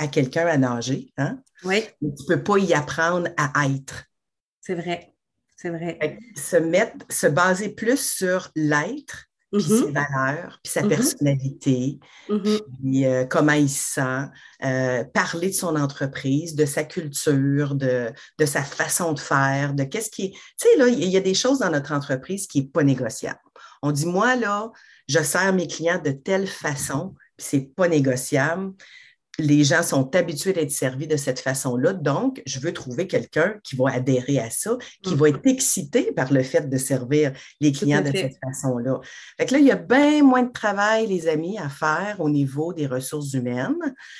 à 0.00 0.08
quelqu'un 0.08 0.46
à 0.46 0.56
nager, 0.56 1.12
hein? 1.18 1.38
Oui. 1.62 1.84
Mais 2.00 2.14
tu 2.14 2.22
ne 2.22 2.34
peux 2.34 2.42
pas 2.42 2.58
y 2.58 2.72
apprendre 2.72 3.28
à 3.36 3.66
être. 3.66 4.04
C'est 4.62 4.74
vrai. 4.74 5.14
C'est 5.56 5.68
vrai. 5.68 6.18
Se 6.36 6.56
mettre, 6.56 7.04
se 7.10 7.26
baser 7.26 7.68
plus 7.68 8.00
sur 8.00 8.50
l'être, 8.56 9.26
puis 9.52 9.60
mm-hmm. 9.62 9.84
ses 9.84 9.92
valeurs, 9.92 10.58
puis 10.62 10.72
sa 10.72 10.80
mm-hmm. 10.80 10.88
personnalité, 10.88 11.98
mm-hmm. 12.30 12.60
puis 12.80 13.04
euh, 13.04 13.24
comment 13.26 13.52
il 13.52 13.68
se 13.68 13.92
sent, 13.94 14.26
euh, 14.64 15.04
parler 15.04 15.48
de 15.48 15.54
son 15.54 15.76
entreprise, 15.76 16.54
de 16.54 16.64
sa 16.64 16.84
culture, 16.84 17.74
de, 17.74 18.10
de 18.38 18.46
sa 18.46 18.62
façon 18.62 19.12
de 19.12 19.20
faire, 19.20 19.74
de 19.74 19.84
qu'est-ce 19.84 20.10
qui 20.10 20.26
est. 20.26 20.30
Tu 20.30 20.66
sais, 20.68 20.76
là, 20.78 20.88
il 20.88 21.10
y 21.10 21.16
a 21.18 21.20
des 21.20 21.34
choses 21.34 21.58
dans 21.58 21.70
notre 21.70 21.92
entreprise 21.92 22.46
qui 22.46 22.62
n'est 22.62 22.68
pas 22.68 22.84
négociable. 22.84 23.40
On 23.82 23.92
dit, 23.92 24.06
moi, 24.06 24.34
là, 24.34 24.70
je 25.08 25.22
sers 25.22 25.52
mes 25.52 25.66
clients 25.66 26.00
de 26.02 26.12
telle 26.12 26.46
façon, 26.46 27.14
puis 27.36 27.46
c'est 27.50 27.74
pas 27.76 27.88
négociable 27.88 28.72
les 29.40 29.64
gens 29.64 29.82
sont 29.82 30.14
habitués 30.14 30.52
d'être 30.52 30.70
servis 30.70 31.06
de 31.06 31.16
cette 31.16 31.40
façon-là. 31.40 31.92
Donc, 31.92 32.42
je 32.46 32.60
veux 32.60 32.72
trouver 32.72 33.06
quelqu'un 33.06 33.54
qui 33.64 33.76
va 33.76 33.90
adhérer 33.90 34.38
à 34.38 34.50
ça, 34.50 34.76
qui 35.02 35.14
va 35.14 35.26
mm-hmm. 35.26 35.36
être 35.36 35.46
excité 35.46 36.12
par 36.12 36.32
le 36.32 36.42
fait 36.42 36.68
de 36.68 36.76
servir 36.76 37.32
les 37.60 37.72
clients 37.72 38.02
de 38.02 38.12
cette 38.12 38.36
façon-là. 38.44 39.00
Fait 39.38 39.46
que 39.46 39.54
là, 39.54 39.58
il 39.58 39.66
y 39.66 39.72
a 39.72 39.76
bien 39.76 40.22
moins 40.22 40.42
de 40.42 40.52
travail, 40.52 41.06
les 41.06 41.28
amis, 41.28 41.58
à 41.58 41.68
faire 41.68 42.16
au 42.18 42.30
niveau 42.30 42.72
des 42.72 42.86
ressources 42.86 43.32
humaines. 43.32 43.76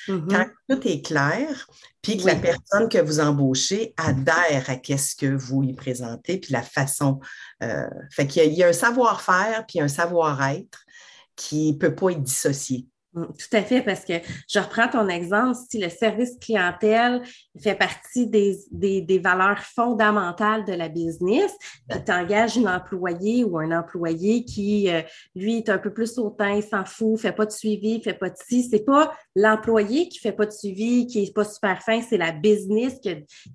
Mm-hmm. 0.07 0.27
Quand 0.27 0.45
tout 0.69 0.87
est 0.87 1.05
clair, 1.05 1.67
puis 2.01 2.17
que 2.17 2.25
la 2.25 2.35
personne 2.35 2.89
que 2.89 2.97
vous 2.97 3.19
embauchez 3.19 3.93
adhère 3.97 4.69
à 4.69 4.97
ce 4.97 5.15
que 5.15 5.27
vous 5.27 5.61
lui 5.61 5.73
présentez, 5.73 6.39
puis 6.39 6.51
la 6.51 6.63
façon. 6.63 7.19
Euh, 7.61 7.87
fait 8.11 8.25
qu'il 8.27 8.53
y 8.53 8.63
a 8.63 8.69
un 8.69 8.73
savoir-faire, 8.73 9.65
puis 9.67 9.79
un 9.79 9.87
savoir-être 9.87 10.79
qui 11.35 11.73
ne 11.73 11.77
peut 11.77 11.93
pas 11.93 12.09
être 12.09 12.23
dissocié. 12.23 12.87
Tout 13.13 13.57
à 13.57 13.61
fait, 13.61 13.81
parce 13.81 14.05
que 14.05 14.13
je 14.49 14.59
reprends 14.59 14.87
ton 14.87 15.09
exemple, 15.09 15.57
si 15.69 15.79
le 15.79 15.89
service 15.89 16.37
clientèle 16.39 17.21
fait 17.59 17.75
partie 17.75 18.27
des, 18.27 18.57
des, 18.71 19.19
valeurs 19.19 19.59
fondamentales 19.59 20.63
de 20.65 20.73
la 20.73 20.87
business, 20.87 21.51
tu 21.89 22.11
engages 22.11 22.55
une 22.55 22.67
employée 22.67 23.43
ou 23.43 23.57
un 23.59 23.77
employé 23.77 24.45
qui, 24.45 24.89
euh, 24.89 25.01
lui, 25.35 25.57
est 25.57 25.69
un 25.69 25.77
peu 25.77 25.91
plus 25.91 26.17
hautain, 26.17 26.55
il 26.55 26.63
s'en 26.63 26.85
fout, 26.85 27.19
fait 27.19 27.33
pas 27.33 27.45
de 27.45 27.51
suivi, 27.51 28.01
fait 28.01 28.13
pas 28.13 28.29
de 28.29 28.35
ci, 28.37 28.63
c'est 28.63 28.85
pas 28.85 29.13
l'employé 29.35 30.07
qui 30.07 30.19
fait 30.19 30.31
pas 30.31 30.45
de 30.45 30.51
suivi, 30.51 31.07
qui 31.07 31.23
est 31.23 31.33
pas 31.33 31.43
super 31.43 31.81
fin, 31.81 32.01
c'est 32.01 32.17
la 32.17 32.31
business 32.31 32.99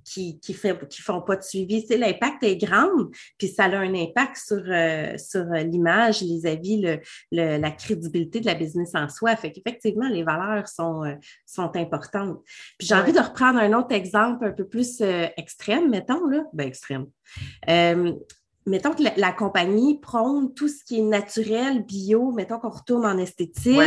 qui, 0.04 0.40
qui, 0.40 0.54
fait, 0.54 0.76
qui 0.88 1.00
font 1.00 1.22
pas 1.22 1.36
de 1.36 1.42
suivi. 1.42 1.84
C'est 1.86 1.96
l'impact 1.96 2.42
est 2.42 2.56
grand, 2.56 2.90
puis 3.38 3.48
ça 3.48 3.64
a 3.64 3.78
un 3.78 3.94
impact 3.94 4.36
sur, 4.36 4.62
euh, 4.66 5.16
sur 5.16 5.44
l'image, 5.44 6.20
les 6.20 6.46
avis, 6.46 6.82
le, 6.82 7.00
la 7.32 7.70
crédibilité 7.70 8.40
de 8.40 8.46
la 8.46 8.54
business 8.54 8.90
en 8.94 9.08
soi. 9.08 9.32
Effectivement, 9.42 10.08
les 10.08 10.22
valeurs 10.22 10.68
sont, 10.68 11.04
euh, 11.04 11.14
sont 11.46 11.74
importantes. 11.76 12.42
Puis 12.78 12.88
j'ai 12.88 12.94
envie 12.94 13.12
de 13.12 13.20
reprendre 13.20 13.58
un 13.58 13.72
autre 13.72 13.85
exemple 13.92 14.44
un 14.44 14.52
peu 14.52 14.66
plus 14.66 15.00
euh, 15.00 15.26
extrême, 15.36 15.90
mettons, 15.90 16.26
là. 16.26 16.44
Ben, 16.52 16.66
extrême. 16.66 17.06
Euh, 17.68 18.12
mettons 18.66 18.92
que 18.92 19.02
la, 19.02 19.32
compagnie 19.32 19.98
prône 20.00 20.52
tout 20.54 20.68
ce 20.68 20.84
qui 20.84 20.98
est 20.98 21.02
naturel, 21.02 21.84
bio, 21.84 22.32
mettons 22.32 22.58
qu'on 22.58 22.70
retourne 22.70 23.06
en 23.06 23.16
esthétique. 23.18 23.78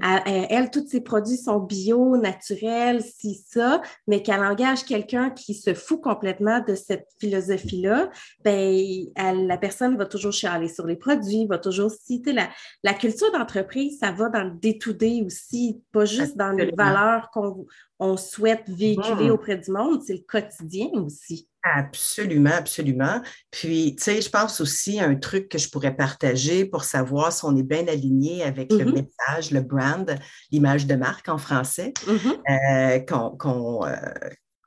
elle, 0.00 0.70
tous 0.70 0.86
ses 0.86 1.00
produits 1.00 1.36
sont 1.36 1.58
bio, 1.58 2.16
naturels, 2.16 3.02
si 3.02 3.34
ça, 3.34 3.82
mais 4.06 4.22
qu'elle 4.22 4.42
engage 4.42 4.84
quelqu'un 4.84 5.30
qui 5.30 5.54
se 5.54 5.74
fout 5.74 6.00
complètement 6.00 6.60
de 6.66 6.74
cette 6.74 7.08
philosophie-là, 7.20 8.10
ben, 8.44 9.06
la 9.16 9.58
personne 9.58 9.96
va 9.96 10.06
toujours 10.06 10.32
chialer 10.32 10.68
sur 10.68 10.86
les 10.86 10.96
produits, 10.96 11.46
va 11.46 11.58
toujours 11.58 11.90
citer 11.90 12.32
la, 12.32 12.48
la 12.84 12.94
culture 12.94 13.32
d'entreprise, 13.32 13.98
ça 13.98 14.12
va 14.12 14.28
dans 14.28 14.44
le 14.44 14.52
day 14.52 15.22
aussi, 15.24 15.82
pas 15.92 16.04
juste 16.04 16.36
dans 16.36 16.50
les 16.50 16.70
valeurs 16.76 17.30
qu'on 17.30 17.66
on 17.98 18.16
souhaite 18.16 18.68
véhiculer 18.68 19.30
auprès 19.30 19.56
du 19.56 19.70
monde, 19.70 20.02
c'est 20.06 20.14
le 20.14 20.24
quotidien 20.26 20.88
aussi. 20.94 21.48
Absolument, 21.74 22.54
absolument. 22.54 23.20
Puis, 23.50 23.94
tu 23.96 24.04
sais, 24.04 24.20
je 24.20 24.30
pense 24.30 24.60
aussi 24.60 25.00
à 25.00 25.04
un 25.04 25.16
truc 25.16 25.48
que 25.48 25.58
je 25.58 25.68
pourrais 25.68 25.94
partager 25.94 26.64
pour 26.64 26.84
savoir 26.84 27.32
si 27.32 27.44
on 27.44 27.56
est 27.56 27.62
bien 27.62 27.86
aligné 27.88 28.42
avec 28.42 28.72
le 28.72 28.84
mm-hmm. 28.84 28.92
message, 28.92 29.50
le 29.50 29.60
brand, 29.60 30.18
l'image 30.50 30.86
de 30.86 30.94
marque 30.94 31.28
en 31.28 31.38
français 31.38 31.92
mm-hmm. 32.06 32.38
euh, 32.50 33.84
euh, 33.84 34.18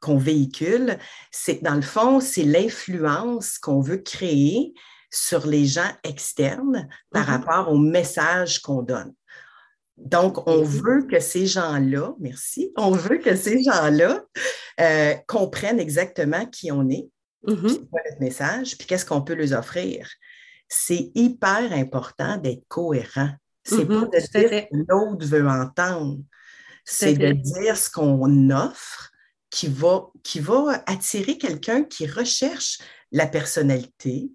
qu'on 0.02 0.18
véhicule. 0.18 0.98
C'est 1.32 1.64
dans 1.64 1.76
le 1.76 1.82
fond, 1.82 2.20
c'est 2.20 2.44
l'influence 2.44 3.58
qu'on 3.58 3.82
veut 3.82 3.98
créer 3.98 4.74
sur 5.10 5.46
les 5.46 5.66
gens 5.66 5.92
externes 6.04 6.88
par 7.12 7.28
mm-hmm. 7.28 7.46
rapport 7.46 7.72
au 7.72 7.78
message 7.78 8.62
qu'on 8.62 8.82
donne. 8.82 9.14
Donc, 10.06 10.48
on 10.48 10.64
veut 10.64 11.08
que 11.08 11.20
ces 11.20 11.46
gens-là, 11.46 12.14
merci, 12.20 12.72
on 12.76 12.92
veut 12.92 13.18
que 13.18 13.36
ces 13.36 13.64
gens-là 13.64 14.22
euh, 14.80 15.14
comprennent 15.28 15.80
exactement 15.80 16.46
qui 16.46 16.72
on 16.72 16.90
est, 16.90 17.10
mm-hmm. 17.48 17.90
quoi 17.90 18.02
notre 18.10 18.20
message, 18.20 18.78
puis 18.78 18.88
qu'est-ce 18.88 19.06
qu'on 19.06 19.22
peut 19.22 19.36
leur 19.36 19.60
offrir. 19.60 20.10
C'est 20.68 21.12
hyper 21.16 21.72
important 21.72 22.38
d'être 22.38 22.64
cohérent. 22.68 23.32
C'est 23.64 23.86
pas 23.86 23.94
mm-hmm, 23.94 24.14
de 24.14 24.20
dire 24.20 24.58
ce 24.58 24.70
que 24.70 24.76
l'autre 24.90 25.26
veut 25.26 25.48
entendre. 25.48 26.20
C'est 26.84 27.14
de 27.14 27.32
dire 27.32 27.78
ce 27.78 27.90
qu'on 27.92 28.50
offre 28.50 29.12
qui 29.52 29.68
va, 29.68 30.08
qui 30.24 30.40
va 30.40 30.82
attirer 30.88 31.38
quelqu'un 31.38 31.84
qui 31.84 32.08
recherche 32.08 32.80
la 33.12 33.28
personnalité, 33.28 34.32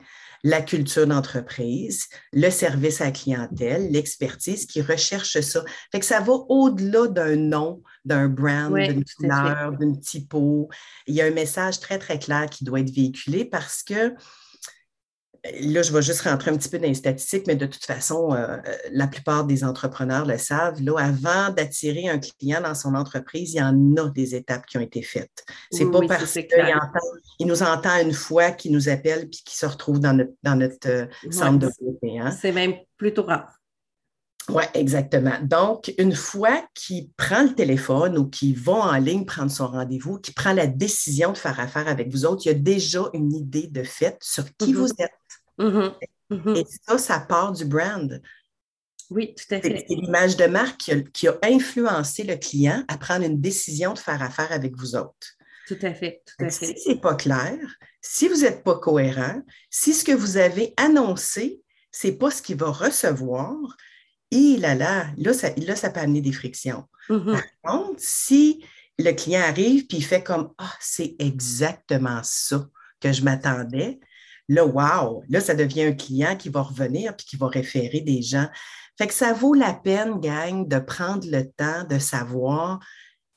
la 0.46 0.62
culture 0.62 1.09
d'entreprise, 1.09 2.06
le 2.32 2.50
service 2.50 3.00
à 3.00 3.06
la 3.06 3.11
clientèle, 3.11 3.90
l'expertise 3.90 4.64
qui 4.64 4.80
recherche 4.80 5.40
ça. 5.40 5.64
Fait 5.90 5.98
que 5.98 6.06
ça 6.06 6.20
va 6.20 6.35
au-delà 6.48 7.09
d'un 7.09 7.35
nom, 7.35 7.82
d'un 8.04 8.28
brand, 8.28 8.72
d'une 8.72 9.04
couleur, 9.04 9.72
d'une 9.72 9.98
typo. 9.98 10.68
Il 11.09 11.16
y 11.16 11.20
a 11.20 11.24
un 11.24 11.32
message 11.32 11.80
très, 11.80 11.98
très 11.98 12.20
clair 12.20 12.48
qui 12.48 12.62
doit 12.62 12.78
être 12.78 12.94
véhiculé 12.94 13.44
parce 13.44 13.82
que 13.82 14.14
là, 15.61 15.82
je 15.82 15.92
vais 15.92 16.02
juste 16.02 16.22
rentrer 16.22 16.50
un 16.50 16.56
petit 16.56 16.68
peu 16.68 16.78
dans 16.78 16.88
les 16.88 16.94
statistiques, 16.94 17.46
mais 17.46 17.56
de 17.56 17.66
toute 17.66 17.85
façon, 17.85 18.32
euh, 18.32 18.59
la 18.92 19.06
plupart 19.06 19.44
des 19.44 19.64
entrepreneurs 19.64 20.26
le 20.26 20.38
savent. 20.38 20.80
Là, 20.82 20.94
avant 20.98 21.52
d'attirer 21.52 22.09
un 22.09 22.18
client 22.18 22.61
dans 22.61 22.74
son 22.74 22.94
entreprise, 22.94 23.54
il 23.54 23.59
y 23.59 23.62
en 23.62 23.96
a 23.96 24.11
des 24.11 24.35
étapes 24.35 24.66
qui 24.66 24.78
ont 24.78 24.82
été 24.82 25.02
faites. 25.02 25.44
C'est 25.70 25.90
pas 25.90 26.00
parce 26.06 26.32
qu'il 26.35 27.46
nous 27.46 27.62
entend 27.62 28.00
une 28.00 28.12
fois, 28.12 28.50
qu'il 28.50 28.72
nous 28.72 28.88
appelle 28.88 29.28
puis 29.28 29.42
qu'il 29.44 29.56
se 29.56 29.66
retrouve 29.66 30.00
dans 30.00 30.12
notre, 30.12 30.32
dans 30.42 30.56
notre 30.56 30.88
euh, 30.88 31.06
centre 31.30 31.59
de 31.59 31.70
beauté. 31.80 32.18
Hein. 32.18 32.30
C'est 32.30 32.52
même 32.52 32.74
plutôt 32.96 33.24
rare. 33.24 33.56
Oui, 34.48 34.62
exactement. 34.74 35.38
Donc, 35.42 35.92
une 35.98 36.14
fois 36.14 36.64
qu'il 36.74 37.11
prend 37.16 37.42
le 37.42 37.54
téléphone 37.54 38.16
ou 38.16 38.28
qu'il 38.28 38.56
va 38.59 38.74
en 38.74 38.96
ligne 38.96 39.24
prendre 39.24 39.50
son 39.50 39.66
rendez-vous, 39.66 40.18
qu'il 40.18 40.35
prend 40.35 40.52
la 40.52 40.68
décision 40.68 41.32
de 41.32 41.38
faire 41.38 41.59
affaire 41.59 41.88
avec 41.88 42.12
vous 42.12 42.24
autres, 42.24 42.42
il 42.46 42.48
y 42.48 42.52
a 42.52 42.54
déjà 42.54 43.11
une 43.12 43.32
idée 43.35 43.66
de 43.66 43.82
fait 43.82 44.16
sur 44.22 44.44
qui 44.56 44.72
mm-hmm. 44.72 44.76
vous 44.76 44.90
êtes. 44.98 45.11
Mm-hmm. 45.59 45.92
Mm-hmm. 46.30 46.56
Et 46.59 46.66
ça, 46.87 46.98
ça 46.98 47.20
part 47.20 47.52
du 47.52 47.64
brand. 47.64 48.20
Oui, 49.11 49.35
tout 49.35 49.54
à 49.54 49.61
fait. 49.61 49.85
C'est 49.88 49.94
l'image 49.94 50.37
de 50.37 50.46
marque 50.46 50.78
qui 50.78 50.92
a, 50.92 51.00
qui 51.00 51.28
a, 51.28 51.38
influencé 51.42 52.22
le 52.22 52.37
client 52.37 52.85
à 52.88 52.98
prendre 52.98 53.24
une 53.24 53.40
décision 53.40 53.94
de 53.94 53.98
faire 53.98 54.22
affaire 54.22 54.52
avec 54.52 54.76
vous 54.76 54.94
autres. 54.94 55.37
Tout 55.66 55.78
à 55.82 55.92
fait, 55.92 56.22
tout 56.24 56.44
à 56.44 56.48
fait. 56.48 56.66
Si 56.66 56.78
ce 56.78 56.88
n'est 56.90 57.00
pas 57.00 57.16
clair, 57.16 57.59
si 58.00 58.28
vous 58.28 58.42
n'êtes 58.42 58.62
pas 58.62 58.78
cohérent, 58.78 59.42
si 59.70 59.92
ce 59.92 60.04
que 60.04 60.12
vous 60.12 60.37
avez 60.37 60.72
annoncé, 60.76 61.61
ce 61.90 62.06
n'est 62.06 62.12
pas 62.12 62.30
ce 62.30 62.42
qu'il 62.42 62.56
va 62.56 62.70
recevoir, 62.70 63.56
et 64.31 64.57
là, 64.57 64.75
là, 64.75 65.07
là, 65.17 65.33
ça, 65.33 65.51
là, 65.57 65.77
ça 65.77 65.91
peut 65.91 66.01
amener 66.01 66.21
des 66.21 66.33
frictions. 66.33 66.85
Mhm. 67.09 67.41
Par 67.62 67.73
contre, 67.73 67.95
si 67.99 68.65
le 68.99 69.12
client 69.12 69.43
arrive 69.43 69.87
puis 69.87 69.99
il 69.99 70.05
fait 70.05 70.23
comme 70.23 70.53
Ah, 70.59 70.73
c'est 70.81 71.15
exactement 71.19 72.21
ça 72.23 72.67
que 73.01 73.12
je 73.12 73.23
m'attendais, 73.23 74.01
là, 74.49 74.65
wow, 74.65 75.23
là, 75.29 75.41
ça 75.41 75.55
devient 75.55 75.85
un 75.85 75.93
client 75.93 76.37
qui 76.37 76.49
va 76.49 76.62
revenir 76.62 77.15
puis 77.17 77.27
qui 77.27 77.37
va 77.37 77.49
référer 77.49 78.01
des 78.01 78.23
gens. 78.23 78.49
Fait 78.99 79.07
que 79.07 79.15
ça 79.15 79.33
vaut 79.33 79.55
la 79.55 79.75
peine, 79.75 80.19
gang, 80.21 80.67
de 80.67 80.79
prendre 80.79 81.29
le 81.31 81.51
temps 81.51 81.85
de 81.85 81.99
savoir 81.99 82.81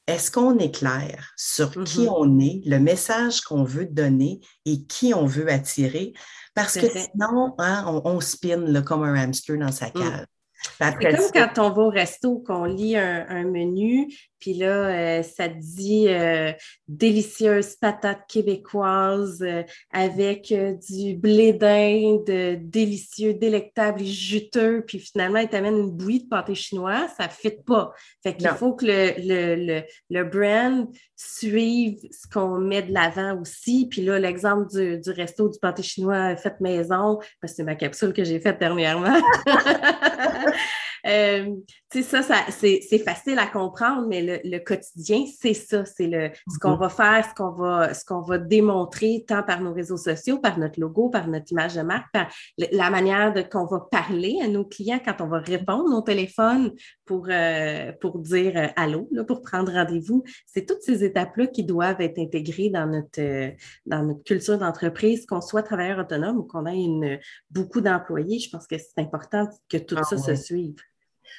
est-ce 0.08 0.32
qu'on 0.32 0.58
est 0.58 0.74
clair 0.74 1.34
sur 1.38 1.72
qui 1.84 2.02
Mhm. 2.02 2.10
on 2.10 2.40
est, 2.40 2.62
le 2.66 2.80
message 2.80 3.42
qu'on 3.42 3.64
veut 3.64 3.86
donner 3.86 4.40
et 4.66 4.84
qui 4.86 5.14
on 5.14 5.26
veut 5.28 5.52
attirer? 5.52 6.14
Parce 6.56 6.74
que 6.76 6.88
sinon, 6.90 7.54
hein, 7.60 7.84
on, 7.86 8.02
on 8.06 8.20
spin 8.20 8.58
là, 8.58 8.82
comme 8.82 9.04
un 9.04 9.14
hamster 9.14 9.58
dans 9.60 9.72
sa 9.72 9.92
cage. 9.92 10.26
Puis 10.26 10.39
C'est 10.78 10.96
comme 10.96 11.32
quand 11.34 11.62
on 11.64 11.70
va 11.72 11.82
au 11.84 11.90
resto, 11.90 12.40
qu'on 12.40 12.66
lit 12.66 12.98
un, 12.98 13.26
un 13.30 13.44
menu, 13.44 14.08
puis 14.40 14.54
là, 14.54 15.20
euh, 15.20 15.24
ça 15.24 15.50
te 15.50 15.58
dit 15.58 16.06
euh, 16.08 16.52
délicieuse 16.88 17.76
patate 17.76 18.22
québécoise 18.28 19.42
euh, 19.42 19.64
avec 19.92 20.52
euh, 20.52 20.74
du 20.90 21.16
blé 21.16 21.54
d'Inde 21.54 22.30
euh, 22.30 22.56
délicieux, 22.60 23.34
délectable 23.34 24.02
et 24.02 24.06
juteux, 24.06 24.84
puis 24.86 25.00
finalement, 25.00 25.40
il 25.40 25.50
t'amène 25.50 25.78
une 25.78 25.92
bouillie 25.92 26.24
de 26.24 26.30
pâté 26.30 26.56
chinois, 26.56 27.08
ça 27.18 27.26
ne 27.26 27.32
fit 27.32 27.58
pas. 27.66 27.92
Fait 28.24 28.36
qu'il 28.36 28.48
faut 28.50 28.74
que 28.74 28.86
le, 28.86 29.14
le, 29.18 29.56
le, 29.56 29.84
le 30.10 30.24
brand 30.24 30.88
suive 31.16 32.00
ce 32.12 32.28
qu'on 32.28 32.60
met 32.60 32.82
de 32.82 32.94
l'avant 32.94 33.40
aussi. 33.42 33.88
Puis 33.90 34.02
là, 34.04 34.20
l'exemple 34.20 34.70
du, 34.72 35.00
du 35.00 35.12
resto 35.12 35.50
du 35.50 35.60
pâté 35.60 35.84
chinois 35.84 36.36
fait 36.38 36.60
maison, 36.62 37.20
parce 37.42 37.54
que 37.54 37.58
c'est 37.58 37.64
ma 37.64 37.76
capsule 37.76 38.14
que 38.14 38.24
j'ai 38.24 38.40
faite 38.40 38.60
dernièrement. 38.60 39.22
Euh, 41.08 41.56
tu 41.92 42.04
sais, 42.04 42.22
ça, 42.22 42.22
ça 42.24 42.36
c'est 42.52 43.00
facile 43.00 43.40
à 43.40 43.48
comprendre, 43.48 44.08
mais 44.08 44.22
le, 44.22 44.40
le 44.50 44.60
quotidien, 44.60 45.24
c'est 45.40 45.54
ça. 45.54 45.86
C'est 45.86 46.08
le 46.08 46.30
ce 46.52 46.60
qu'on 46.60 46.72
Mhm. 46.74 46.80
va 46.80 46.90
faire, 46.90 47.26
ce 47.30 47.34
qu'on 47.36 47.52
va, 47.52 47.94
ce 47.94 48.06
qu'on 48.06 48.22
va 48.22 48.38
démontrer, 48.38 49.24
tant 49.28 49.44
par 49.44 49.62
nos 49.62 49.74
réseaux 49.74 49.98
sociaux, 49.98 50.38
par 50.40 50.58
notre 50.60 50.80
logo, 50.80 51.10
par 51.10 51.28
notre 51.28 51.52
image 51.52 51.76
de 51.76 51.82
marque, 51.82 52.12
par 52.14 52.28
la 52.58 52.90
manière 52.90 53.34
qu'on 53.50 53.66
va 53.66 53.80
parler 53.92 54.38
à 54.44 54.48
nos 54.48 54.66
clients 54.66 55.00
quand 55.04 55.22
on 55.22 55.28
va 55.28 55.40
répondre 55.40 55.96
au 55.96 56.02
téléphone 56.02 56.74
pour, 57.06 57.28
euh, 57.30 57.92
pour 58.02 58.20
dire 58.20 58.54
euh, 58.56 58.68
allô, 58.76 59.08
là, 59.12 59.24
pour 59.24 59.42
prendre 59.42 59.72
rendez-vous. 59.72 60.24
C'est 60.46 60.66
toutes 60.66 60.82
ces 60.84 61.04
étapes-là 61.04 61.48
qui 61.48 61.64
doivent 61.64 62.02
être 62.02 62.20
intégrées 62.20 62.70
dans 62.70 62.86
notre, 62.86 63.20
euh, 63.22 63.50
dans 63.86 64.04
notre 64.04 64.24
culture 64.24 64.58
d'entreprise, 64.58 65.26
qu'on 65.26 65.42
soit 65.42 65.64
travailleur 65.64 66.00
autonome 66.00 66.38
ou 66.38 66.44
qu'on 66.44 66.66
ait 66.66 66.76
une, 66.84 67.20
beaucoup 67.50 67.82
d'employés. 67.82 68.40
Je 68.40 68.50
pense 68.50 68.68
que 68.68 68.78
c'est 68.78 69.00
important 69.02 69.48
que 69.70 69.78
tout 69.78 69.96
Ah 69.98 70.04
ça 70.04 70.16
ouais. 70.18 70.36
se 70.36 70.44
suive. 70.44 70.76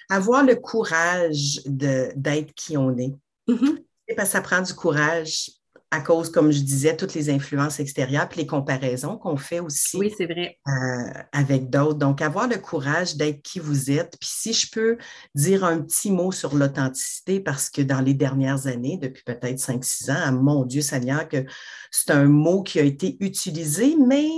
Avoir 0.09 0.45
le 0.45 0.57
courage 0.57 1.61
d'être 1.67 2.53
qui 2.55 2.77
on 2.77 2.97
est. 2.99 3.15
Mhm. 3.49 3.79
Et 4.09 4.15
Parce 4.15 4.29
que 4.31 4.33
ça 4.33 4.41
prend 4.41 4.61
du 4.61 4.75
courage 4.75 5.51
à 5.93 6.01
cause, 6.01 6.31
comme 6.31 6.53
je 6.53 6.61
disais, 6.61 6.97
toutes 6.97 7.15
les 7.15 7.31
influences 7.31 7.81
extérieures 7.81 8.29
puis 8.29 8.43
les 8.43 8.47
comparaisons 8.47 9.17
qu'on 9.19 9.37
fait 9.37 9.59
aussi 9.59 9.97
Oui, 9.99 10.15
c'est 10.17 10.27
vrai. 10.27 10.57
euh, 10.69 11.23
avec 11.33 11.69
d'autres. 11.69 11.99
Donc, 11.99 12.23
avoir 12.23 12.47
le 12.47 12.59
courage 12.59 13.17
d'être 13.17 13.43
qui 13.43 13.59
vous 13.59 13.91
êtes. 13.91 14.17
Puis 14.21 14.31
si 14.33 14.53
je 14.53 14.71
peux 14.71 14.99
dire 15.35 15.65
un 15.65 15.81
petit 15.81 16.13
mot 16.13 16.31
sur 16.31 16.55
l'authenticité, 16.55 17.41
parce 17.41 17.71
que 17.71 17.83
dans 17.83 18.01
les 18.01 18.15
dernières 18.15 18.69
années, 18.69 18.99
depuis 18.99 19.25
peut-être 19.25 19.59
5-6 19.59 20.13
ans, 20.13 20.21
ah, 20.23 20.31
mon 20.31 20.65
Dieu 20.65 20.81
Seigneur, 20.81 21.29
que 21.29 21.45
c'est 21.91 22.13
un 22.13 22.27
mot 22.27 22.63
qui 22.63 22.79
a 22.79 22.85
été 22.85 23.17
utilisé, 23.19 23.97
mais 23.97 24.29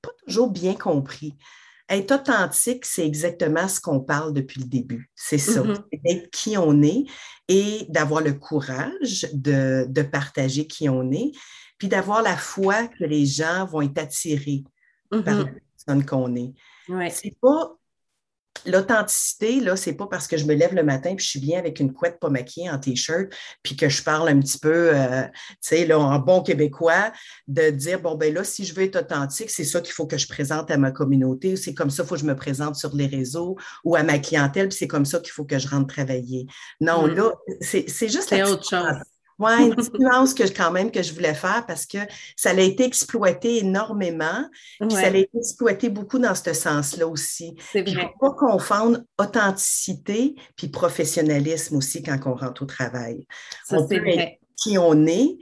pas 0.00 0.12
toujours 0.28 0.50
bien 0.50 0.74
compris. 0.74 1.34
Être 1.88 2.12
authentique, 2.16 2.84
c'est 2.84 3.06
exactement 3.06 3.68
ce 3.68 3.80
qu'on 3.80 4.00
parle 4.00 4.32
depuis 4.32 4.60
le 4.60 4.66
début. 4.66 5.10
C'est 5.14 5.38
ça, 5.38 5.62
Mhm. 5.62 5.76
c'est 5.92 6.00
d'être 6.02 6.30
qui 6.30 6.56
on 6.58 6.82
est 6.82 7.04
et 7.48 7.86
d'avoir 7.88 8.22
le 8.22 8.32
courage 8.32 9.28
de, 9.32 9.86
de 9.88 10.02
partager 10.02 10.66
qui 10.66 10.88
on 10.88 11.10
est, 11.12 11.30
puis 11.78 11.86
d'avoir 11.88 12.22
la 12.22 12.36
foi 12.36 12.88
que 12.88 13.04
les 13.04 13.24
gens 13.24 13.66
vont 13.66 13.82
être 13.82 13.98
attirés 13.98 14.64
par 15.10 15.22
la 15.24 15.44
Mhm. 15.44 15.58
personne 15.76 16.04
qu'on 16.04 16.34
est. 16.34 16.52
Ouais. 16.88 17.10
C'est 17.10 17.36
pas 17.40 17.76
l'authenticité, 18.64 19.60
là, 19.60 19.76
c'est 19.76 19.92
pas 19.94 20.06
parce 20.06 20.26
que 20.26 20.36
je 20.36 20.44
me 20.44 20.54
lève 20.54 20.74
le 20.74 20.82
matin 20.82 21.14
puis 21.14 21.24
je 21.24 21.30
suis 21.30 21.40
bien 21.40 21.58
avec 21.58 21.80
une 21.80 21.92
couette 21.92 22.18
pas 22.20 22.30
maquillée 22.30 22.70
en 22.70 22.78
t-shirt 22.78 23.26
puis 23.62 23.76
que 23.76 23.88
je 23.88 24.02
parle 24.02 24.28
un 24.28 24.40
petit 24.40 24.58
peu, 24.58 24.90
euh, 24.94 25.22
tu 25.22 25.56
sais, 25.60 25.86
là, 25.86 25.98
en 25.98 26.18
bon 26.18 26.42
québécois, 26.42 27.12
de 27.48 27.70
dire, 27.70 28.00
bon, 28.00 28.14
ben 28.14 28.32
là, 28.32 28.44
si 28.44 28.64
je 28.64 28.74
veux 28.74 28.82
être 28.82 29.00
authentique, 29.00 29.50
c'est 29.50 29.64
ça 29.64 29.80
qu'il 29.80 29.92
faut 29.92 30.06
que 30.06 30.18
je 30.18 30.28
présente 30.28 30.70
à 30.70 30.76
ma 30.76 30.90
communauté 30.90 31.52
ou 31.52 31.56
c'est 31.56 31.74
comme 31.74 31.90
ça 31.90 32.02
qu'il 32.02 32.08
faut 32.08 32.14
que 32.14 32.20
je 32.20 32.26
me 32.26 32.36
présente 32.36 32.76
sur 32.76 32.94
les 32.94 33.06
réseaux 33.06 33.56
ou 33.84 33.96
à 33.96 34.02
ma 34.02 34.18
clientèle 34.18 34.68
puis 34.68 34.78
c'est 34.78 34.88
comme 34.88 35.04
ça 35.04 35.20
qu'il 35.20 35.32
faut 35.32 35.44
que 35.44 35.58
je 35.58 35.68
rentre 35.68 35.92
travailler. 35.92 36.46
Non, 36.80 37.06
Mm. 37.06 37.14
là, 37.14 37.32
c'est 37.60 37.88
c'est 37.88 38.08
juste 38.08 38.28
C'est 38.28 38.38
la 38.38 38.50
autre 38.50 38.68
chose. 38.68 38.96
Oui, 39.38 39.66
une 39.66 39.74
petite 39.74 39.98
nuance 39.98 40.32
que 40.32 40.44
quand 40.44 40.70
même 40.70 40.90
que 40.90 41.02
je 41.02 41.12
voulais 41.12 41.34
faire 41.34 41.64
parce 41.66 41.84
que 41.84 41.98
ça 42.36 42.50
a 42.50 42.60
été 42.60 42.84
exploité 42.84 43.58
énormément, 43.58 44.48
puis 44.80 44.90
ça 44.92 45.06
a 45.06 45.08
été 45.08 45.30
exploité 45.36 45.90
beaucoup 45.90 46.18
dans 46.18 46.34
ce 46.34 46.52
sens-là 46.52 47.06
aussi. 47.06 47.54
il 47.74 47.82
ne 47.82 48.00
faut 48.00 48.18
pas 48.18 48.32
confondre 48.32 49.00
authenticité 49.18 50.34
puis 50.56 50.68
professionnalisme 50.68 51.76
aussi 51.76 52.02
quand 52.02 52.18
on 52.26 52.34
rentre 52.34 52.62
au 52.62 52.66
travail. 52.66 53.26
Ça, 53.64 53.78
on 53.78 53.86
peut 53.86 54.06
être 54.06 54.38
qui 54.56 54.78
on 54.78 55.06
est, 55.06 55.36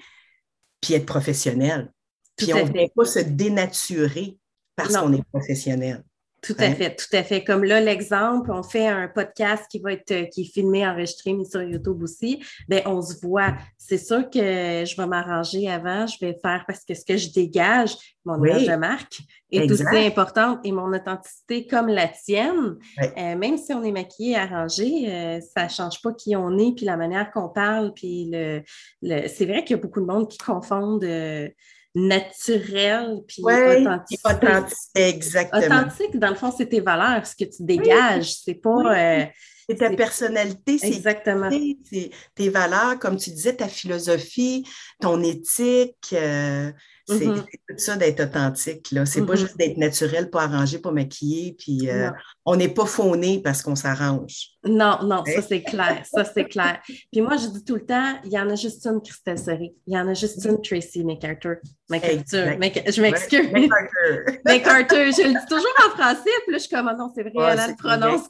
puis 0.80 0.94
être 0.94 1.07
professionnel. 1.07 1.92
Puis 2.37 2.52
on 2.52 2.66
ne 2.66 2.72
vient 2.72 2.88
pas 2.94 3.04
se 3.04 3.20
dénaturer 3.20 4.37
parce 4.74 4.96
qu'on 4.96 5.12
est 5.12 5.24
professionnel. 5.33 6.02
Tout 6.44 6.54
à 6.59 6.64
Hein? 6.64 6.74
fait, 6.74 6.94
tout 6.96 7.16
à 7.16 7.22
fait. 7.22 7.42
Comme 7.42 7.64
là, 7.64 7.80
l'exemple, 7.80 8.50
on 8.52 8.62
fait 8.62 8.87
un 8.87 9.09
podcast 9.09 9.64
qui 9.70 9.78
va 9.78 9.92
être 9.92 10.11
euh, 10.11 10.24
qui 10.26 10.42
est 10.42 10.52
filmé, 10.52 10.87
enregistré, 10.87 11.33
mis 11.33 11.46
sur 11.48 11.62
YouTube 11.62 12.02
aussi. 12.02 12.42
Bien, 12.68 12.83
on 12.87 13.00
se 13.02 13.14
voit. 13.26 13.54
C'est 13.78 13.98
sûr 13.98 14.28
que 14.30 14.38
je 14.38 14.96
vais 14.96 15.07
m'arranger 15.07 15.70
avant. 15.70 16.07
Je 16.07 16.16
vais 16.20 16.37
faire 16.42 16.64
parce 16.66 16.85
que 16.85 16.94
ce 16.94 17.04
que 17.04 17.16
je 17.16 17.33
dégage, 17.33 17.94
mon 18.24 18.38
Oui. 18.38 18.50
image 18.50 18.66
de 18.66 18.76
marque, 18.76 19.18
est 19.50 19.59
Exact. 19.64 19.92
aussi 19.92 20.07
importante 20.07 20.59
et 20.64 20.72
mon 20.72 20.92
authenticité 20.92 21.66
comme 21.66 21.88
la 21.88 22.09
tienne. 22.09 22.76
Oui. 22.98 23.07
Euh, 23.16 23.37
même 23.37 23.57
si 23.57 23.72
on 23.72 23.83
est 23.85 23.92
maquillé, 23.92 24.37
arrangé, 24.37 25.04
euh, 25.09 25.40
ça 25.54 25.64
ne 25.64 25.68
change 25.70 26.02
pas 26.02 26.12
qui 26.12 26.35
on 26.35 26.59
est, 26.59 26.74
puis 26.74 26.85
la 26.87 26.96
manière 26.96 27.30
qu'on 27.30 27.48
parle, 27.48 27.92
puis 27.94 28.28
le, 28.33 28.62
le- 29.02 29.28
c'est 29.28 29.44
vrai 29.46 29.62
qu'il 29.64 29.76
y 29.76 29.78
a 29.78 29.83
beaucoup 29.83 30.00
de 30.00 30.07
monde 30.07 30.28
qui 30.28 30.38
confondent 30.38 31.04
euh, 31.04 31.48
naturel 31.94 33.20
puis 33.26 33.42
Oui, 33.42 33.54
authenticité. 33.54 34.28
authentique, 34.28 34.76
exactement. 34.94 35.64
Authentique, 35.64 36.18
dans 36.18 36.30
le 36.30 36.35
fond, 36.35 36.52
c'est 36.57 36.66
tes 36.66 36.80
valeurs, 36.80 37.24
ce 37.26 37.37
que 37.37 37.44
tu 37.44 37.62
dégages. 37.62 38.35
C'est 38.44 38.54
pas. 38.54 39.20
Euh, 39.20 39.24
C'est 39.68 39.77
ta 39.77 39.90
personnalité, 39.90 40.79
c'est 40.79 40.88
exactement. 40.88 41.48
tes, 41.50 42.48
valeurs, 42.50 42.98
comme 42.98 43.16
tu 43.16 43.31
disais, 43.31 43.55
ta 43.57 43.68
philosophie, 43.68 44.66
ton 45.00 45.22
éthique. 45.22 45.96
euh, 46.12 46.70
c'est 47.07 47.27
Mhm. 47.27 47.44
c'est 47.50 47.74
tout 47.74 47.79
ça 47.85 47.96
d'être 47.96 48.20
authentique. 48.20 48.90
là. 48.90 49.05
C'est 49.05 49.20
pas 49.27 49.35
Mhm. 49.35 49.38
juste 49.38 49.59
d'être 49.59 49.77
naturel, 49.77 50.31
pas 50.31 50.44
arrangé, 50.44 50.79
pas 50.79 50.90
maquillé. 50.90 51.55
Puis 51.59 51.90
euh, 51.90 52.11
on 52.46 52.57
n'est 52.57 52.70
pas 52.70 52.87
fauné 52.87 53.42
parce 53.44 53.61
qu'on 53.61 53.77
s'arrange. 53.77 54.53
Non, 54.64 54.98
non, 55.03 55.22
ça 55.27 55.33
Hein? 55.38 55.42
c'est 55.46 55.62
clair. 55.62 56.03
Ça 56.11 56.24
c'est 56.24 56.44
clair. 56.46 56.81
Puis 57.12 57.20
moi, 57.20 57.37
je 57.37 57.48
dis 57.48 57.62
tout 57.62 57.74
le 57.74 57.85
temps, 57.85 58.18
il 58.24 58.33
y 58.33 58.38
en 58.38 58.48
a 58.48 58.55
juste 58.55 58.87
une 58.87 59.03
Christelle 59.03 59.38
Seri. 59.38 59.74
Il 59.87 59.92
y 59.94 59.98
en 59.98 60.09
a 60.09 60.14
juste 60.14 60.42
une 60.46 60.62
Tracy 60.62 61.05
McArthur. 61.05 61.57
McArthur. 61.90 62.57
Je 62.90 63.00
m'excuse. 63.03 63.48
Ouais, 63.53 63.68
MacArthur. 63.68 64.24
McArthur. 64.46 65.12
Je 65.12 65.29
le 65.29 65.38
dis 65.40 65.46
toujours 65.46 65.74
en 65.87 65.90
français, 65.90 66.31
puis 66.44 66.53
là, 66.53 66.59
je 66.59 66.59
suis 66.59 66.70
comme, 66.70 66.88
Ah 66.88 66.94
non, 66.96 67.12
c'est 67.14 67.22
vrai, 67.22 67.33
Ouais, 67.35 67.50
elle, 67.53 67.61
elle 67.64 67.70
le 67.70 67.77
prononce. 67.77 68.29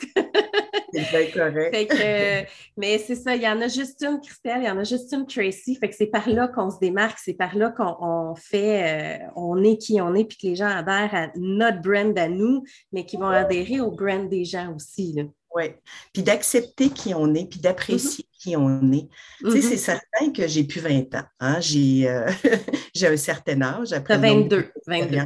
C'est 0.95 1.11
bien 1.11 1.31
correct. 1.33 1.75
Fait 1.75 1.87
que, 1.87 1.95
euh, 1.95 2.43
mais 2.77 2.99
c'est 2.99 3.15
ça, 3.15 3.35
il 3.35 3.43
y 3.43 3.49
en 3.49 3.61
a 3.61 3.69
juste 3.69 4.03
une 4.03 4.21
Christelle, 4.21 4.63
il 4.63 4.67
y 4.67 4.71
en 4.71 4.79
a 4.79 4.85
juste 4.85 5.13
une 5.13 5.27
Tracy. 5.27 5.77
Fait 5.77 5.89
que 5.89 5.97
c'est 5.97 6.07
par 6.07 6.29
là 6.29 6.49
qu'on 6.49 6.71
se 6.71 6.79
démarque, 6.79 7.19
c'est 7.19 7.35
par 7.35 7.57
là 7.57 7.71
qu'on 7.71 7.97
on 8.01 8.35
fait, 8.35 9.23
euh, 9.23 9.27
on 9.37 9.63
est 9.65 9.77
qui 9.77 10.01
on 10.01 10.15
est, 10.15 10.25
puis 10.25 10.37
que 10.37 10.47
les 10.47 10.57
gens 10.57 10.69
adhèrent 10.69 11.15
à 11.15 11.29
notre 11.37 11.81
brand 11.81 12.17
à 12.19 12.29
nous, 12.29 12.65
mais 12.93 13.05
qui 13.05 13.17
vont 13.17 13.27
adhérer 13.27 13.81
au 13.81 13.91
brand 13.91 14.29
des 14.29 14.45
gens 14.45 14.75
aussi. 14.75 15.17
Oui. 15.55 15.65
Puis 16.13 16.23
d'accepter 16.23 16.91
qui 16.91 17.15
on 17.15 17.33
est, 17.35 17.49
puis 17.49 17.61
d'apprécier 17.61 18.27
qui 18.41 18.57
on 18.57 18.93
est. 18.93 19.09
Tu 19.41 19.51
sais, 19.53 19.63
c'est 19.63 19.77
certain 19.77 20.33
que 20.35 20.49
j'ai 20.49 20.65
plus 20.65 20.81
20 20.81 21.15
ans. 21.15 21.25
Hein? 21.41 21.61
J'ai 21.61 22.09
euh, 22.09 22.29
j'ai 22.95 23.07
un 23.07 23.17
certain 23.17 23.63
âge. 23.63 23.93
après 23.93 24.15
T'as 24.15 24.21
le 24.21 24.35
nombre 24.35 24.43
22, 24.43 24.73
22. 24.87 25.19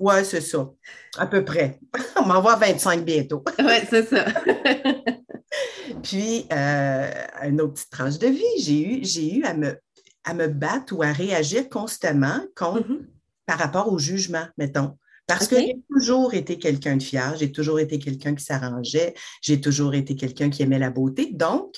Ouais, 0.00 0.24
c'est 0.24 0.40
ça. 0.40 0.70
À 1.16 1.26
peu 1.26 1.44
près. 1.44 1.78
On 2.16 2.22
va 2.22 2.36
avoir 2.36 2.58
25 2.58 3.04
bientôt. 3.04 3.42
Oui, 3.58 3.74
c'est 3.88 4.06
ça. 4.08 4.24
Puis, 6.02 6.46
euh, 6.52 7.10
une 7.44 7.60
autre 7.60 7.74
petite 7.74 7.90
tranche 7.90 8.18
de 8.18 8.26
vie, 8.28 8.42
j'ai 8.60 8.80
eu, 8.80 9.04
j'ai 9.04 9.36
eu 9.36 9.44
à, 9.44 9.54
me, 9.54 9.76
à 10.24 10.34
me 10.34 10.48
battre 10.48 10.94
ou 10.96 11.02
à 11.02 11.12
réagir 11.12 11.68
constamment 11.68 12.40
contre, 12.56 12.88
Mhm. 12.88 13.06
par 13.46 13.58
rapport 13.58 13.92
au 13.92 13.98
jugement, 13.98 14.46
mettons. 14.58 14.96
Parce 15.26 15.48
que 15.48 15.56
j'ai 15.56 15.76
toujours 15.90 16.34
été 16.34 16.56
quelqu'un 16.58 16.96
de 16.96 17.02
fier, 17.02 17.34
j'ai 17.36 17.50
toujours 17.50 17.80
été 17.80 17.98
quelqu'un 17.98 18.34
qui 18.34 18.44
s'arrangeait, 18.44 19.14
j'ai 19.42 19.60
toujours 19.60 19.94
été 19.94 20.14
quelqu'un 20.14 20.50
qui 20.50 20.62
aimait 20.62 20.78
la 20.78 20.90
beauté. 20.90 21.30
Donc, 21.32 21.74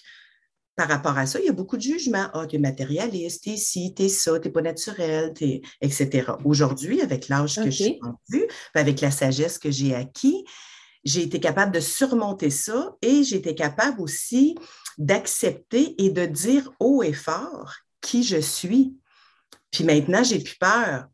par 0.78 0.88
rapport 0.88 1.18
à 1.18 1.26
ça, 1.26 1.40
il 1.40 1.46
y 1.46 1.48
a 1.48 1.52
beaucoup 1.52 1.76
de 1.76 1.82
jugements. 1.82 2.28
Ah, 2.32 2.46
tu 2.46 2.54
es 2.54 2.58
matérialiste, 2.60 3.42
tu 3.42 3.50
es 3.50 3.56
ci, 3.56 3.92
tu 3.96 4.04
es 4.04 4.08
ça, 4.08 4.38
tu 4.38 4.46
n'es 4.46 4.52
pas 4.52 4.62
naturel, 4.62 5.34
etc. 5.80 6.30
Aujourd'hui, 6.44 7.00
avec 7.00 7.26
l'âge 7.26 7.56
que 7.56 7.68
j'ai 7.68 7.98
rendu, 8.00 8.46
avec 8.74 9.00
la 9.00 9.10
sagesse 9.10 9.58
que 9.58 9.72
j'ai 9.72 9.96
acquis, 9.96 10.44
j'ai 11.02 11.22
été 11.22 11.40
capable 11.40 11.72
de 11.72 11.80
surmonter 11.80 12.50
ça 12.50 12.94
et 13.02 13.24
j'ai 13.24 13.36
été 13.36 13.56
capable 13.56 14.00
aussi 14.00 14.54
d'accepter 14.98 16.00
et 16.00 16.10
de 16.10 16.26
dire 16.26 16.70
haut 16.78 17.02
et 17.02 17.12
fort 17.12 17.74
qui 18.00 18.22
je 18.22 18.40
suis. 18.40 18.96
Puis 19.72 19.82
maintenant, 19.82 20.22
j'ai 20.22 20.38
plus 20.38 20.58
peur. 20.58 21.06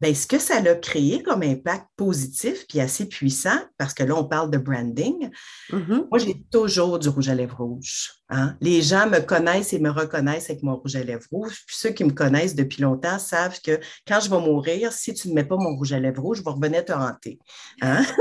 Bien, 0.00 0.14
ce 0.14 0.26
que 0.26 0.38
ça 0.38 0.56
a 0.56 0.74
créé 0.76 1.22
comme 1.22 1.42
impact 1.42 1.86
positif 1.96 2.66
puis 2.66 2.80
assez 2.80 3.06
puissant, 3.06 3.58
parce 3.76 3.92
que 3.92 4.02
là, 4.02 4.16
on 4.16 4.24
parle 4.24 4.50
de 4.50 4.56
branding, 4.56 5.28
mm-hmm. 5.70 6.08
moi, 6.10 6.18
j'ai 6.18 6.42
toujours 6.50 6.98
du 6.98 7.10
rouge 7.10 7.28
à 7.28 7.34
lèvres 7.34 7.62
rouge. 7.62 8.10
Hein. 8.30 8.56
Les 8.62 8.80
gens 8.80 9.06
me 9.08 9.20
connaissent 9.20 9.74
et 9.74 9.78
me 9.78 9.90
reconnaissent 9.90 10.48
avec 10.48 10.62
mon 10.62 10.76
rouge 10.76 10.96
à 10.96 11.04
lèvres 11.04 11.26
rouge. 11.30 11.64
Puis 11.66 11.76
ceux 11.76 11.90
qui 11.90 12.04
me 12.04 12.12
connaissent 12.12 12.54
depuis 12.54 12.80
longtemps 12.80 13.18
savent 13.18 13.60
que 13.60 13.78
quand 14.08 14.20
je 14.20 14.30
vais 14.30 14.40
mourir, 14.40 14.90
si 14.92 15.12
tu 15.12 15.28
ne 15.28 15.34
mets 15.34 15.44
pas 15.44 15.56
mon 15.56 15.76
rouge 15.76 15.92
à 15.92 16.00
lèvres 16.00 16.22
rouge, 16.22 16.38
je 16.38 16.44
vais 16.44 16.50
revenir 16.50 16.82
te 16.84 16.92
hanter. 16.92 17.38
Hein? 17.82 18.02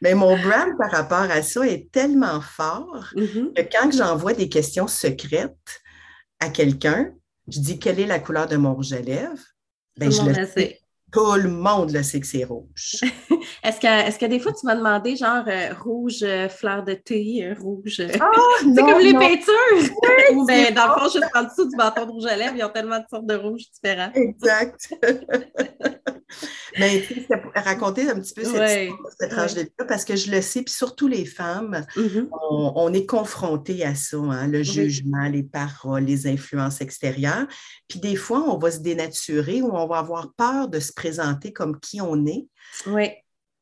Mais 0.00 0.14
mon 0.14 0.36
brand 0.36 0.76
par 0.78 0.90
rapport 0.90 1.30
à 1.30 1.42
ça 1.42 1.66
est 1.66 1.90
tellement 1.90 2.40
fort 2.40 3.08
mm-hmm. 3.14 3.52
que 3.52 3.62
quand 3.70 3.92
j'envoie 3.92 4.32
des 4.32 4.48
questions 4.48 4.86
secrètes 4.86 5.82
à 6.40 6.48
quelqu'un, 6.48 7.12
je 7.48 7.60
dis 7.60 7.78
quelle 7.78 8.00
est 8.00 8.06
la 8.06 8.18
couleur 8.18 8.46
de 8.46 8.56
mon 8.56 8.74
rouge 8.74 8.92
à 8.92 9.00
lèvres? 9.00 9.42
Ben, 9.96 10.10
je 10.10 10.22
le 10.22 10.46
sais. 10.46 10.80
Tout 11.12 11.34
le 11.34 11.48
monde 11.48 11.92
le 11.92 12.02
sait 12.02 12.20
que 12.20 12.26
c'est 12.26 12.44
rouge. 12.44 13.00
est-ce 13.62 13.80
que, 13.80 13.86
est 13.86 14.18
que 14.18 14.26
des 14.26 14.40
fois, 14.40 14.52
tu 14.52 14.66
m'as 14.66 14.74
demandé 14.74 15.16
genre 15.16 15.44
euh, 15.46 15.72
rouge 15.72 16.22
euh, 16.22 16.48
fleur 16.48 16.82
de 16.82 16.94
thé, 16.94 17.46
euh, 17.46 17.54
rouge. 17.58 18.02
Oh, 18.02 18.64
c'est 18.74 18.82
comme 18.82 18.98
les 18.98 19.14
peintures. 19.14 19.94
Ou 20.34 20.44
ben, 20.44 20.74
dans 20.74 20.88
le 20.88 21.00
fond, 21.00 21.08
juste 21.08 21.30
en 21.34 21.44
dessous 21.44 21.68
du 21.70 21.76
bâton 21.76 22.06
de 22.06 22.10
rouge 22.10 22.26
à 22.26 22.36
lèvres, 22.36 22.54
ils 22.56 22.64
ont 22.64 22.70
tellement 22.70 22.98
de 22.98 23.04
sortes 23.08 23.26
de 23.26 23.36
rouges 23.36 23.70
différents. 23.70 24.12
Exact. 24.14 24.94
Mais 26.78 27.02
tu 27.06 27.14
sais, 27.14 27.42
raconter 27.54 28.08
un 28.08 28.18
petit 28.20 28.34
peu 28.34 28.44
cette, 28.44 28.90
cette 29.18 29.30
tranche 29.30 29.54
de 29.54 29.60
là 29.78 29.84
parce 29.86 30.04
que 30.04 30.16
je 30.16 30.30
le 30.30 30.42
sais, 30.42 30.62
puis 30.62 30.74
surtout 30.74 31.08
les 31.08 31.24
femmes, 31.24 31.84
mm-hmm. 31.96 32.28
on, 32.50 32.92
est 32.92 33.06
confronté 33.06 33.84
à 33.84 33.94
ça, 33.94 34.16
hein, 34.16 34.48
le 34.48 34.62
jugement, 34.62 35.28
les 35.28 35.44
paroles, 35.44 36.04
les 36.04 36.26
influences 36.26 36.80
extérieures. 36.80 37.46
Puis 37.88 38.00
des 38.00 38.16
fois, 38.16 38.40
on 38.40 38.58
va 38.58 38.70
se 38.70 38.80
dénaturer 38.80 39.62
ou 39.62 39.70
on 39.74 39.86
va 39.86 39.98
avoir 39.98 40.32
peur 40.34 40.68
de 40.68 40.80
se 40.80 40.92
présenter 40.92 41.52
comme 41.52 41.78
qui 41.80 42.00
on 42.00 42.26
est. 42.26 42.46
Oui 42.86 43.10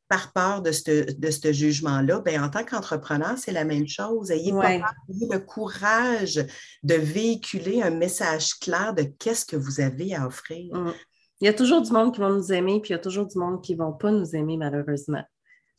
par 0.07 0.33
peur 0.33 0.61
de 0.61 0.71
ce, 0.71 1.11
de 1.13 1.31
ce 1.31 1.51
jugement-là, 1.51 2.19
ben, 2.19 2.43
en 2.43 2.49
tant 2.49 2.63
qu'entrepreneur, 2.63 3.37
c'est 3.37 3.51
la 3.51 3.65
même 3.65 3.87
chose. 3.87 4.29
Ayez, 4.29 4.51
le 4.51 5.37
courage 5.39 6.45
de 6.83 6.93
véhiculer 6.93 7.81
un 7.81 7.89
message 7.89 8.53
clair 8.59 8.93
de 8.93 9.03
qu'est-ce 9.03 9.45
que 9.45 9.55
vous 9.55 9.81
avez 9.81 10.13
à 10.13 10.27
offrir. 10.27 10.75
Mm. 10.75 10.93
Il 11.41 11.45
y 11.45 11.47
a 11.49 11.53
toujours 11.53 11.81
du 11.81 11.91
monde 11.91 12.13
qui 12.13 12.21
va 12.21 12.29
nous 12.29 12.51
aimer, 12.53 12.79
puis 12.81 12.89
il 12.89 12.93
y 12.93 12.95
a 12.95 12.99
toujours 12.99 13.27
du 13.27 13.37
monde 13.37 13.61
qui 13.61 13.73
ne 13.73 13.79
vont 13.79 13.93
pas 13.93 14.11
nous 14.11 14.35
aimer, 14.35 14.57
malheureusement. 14.57 15.23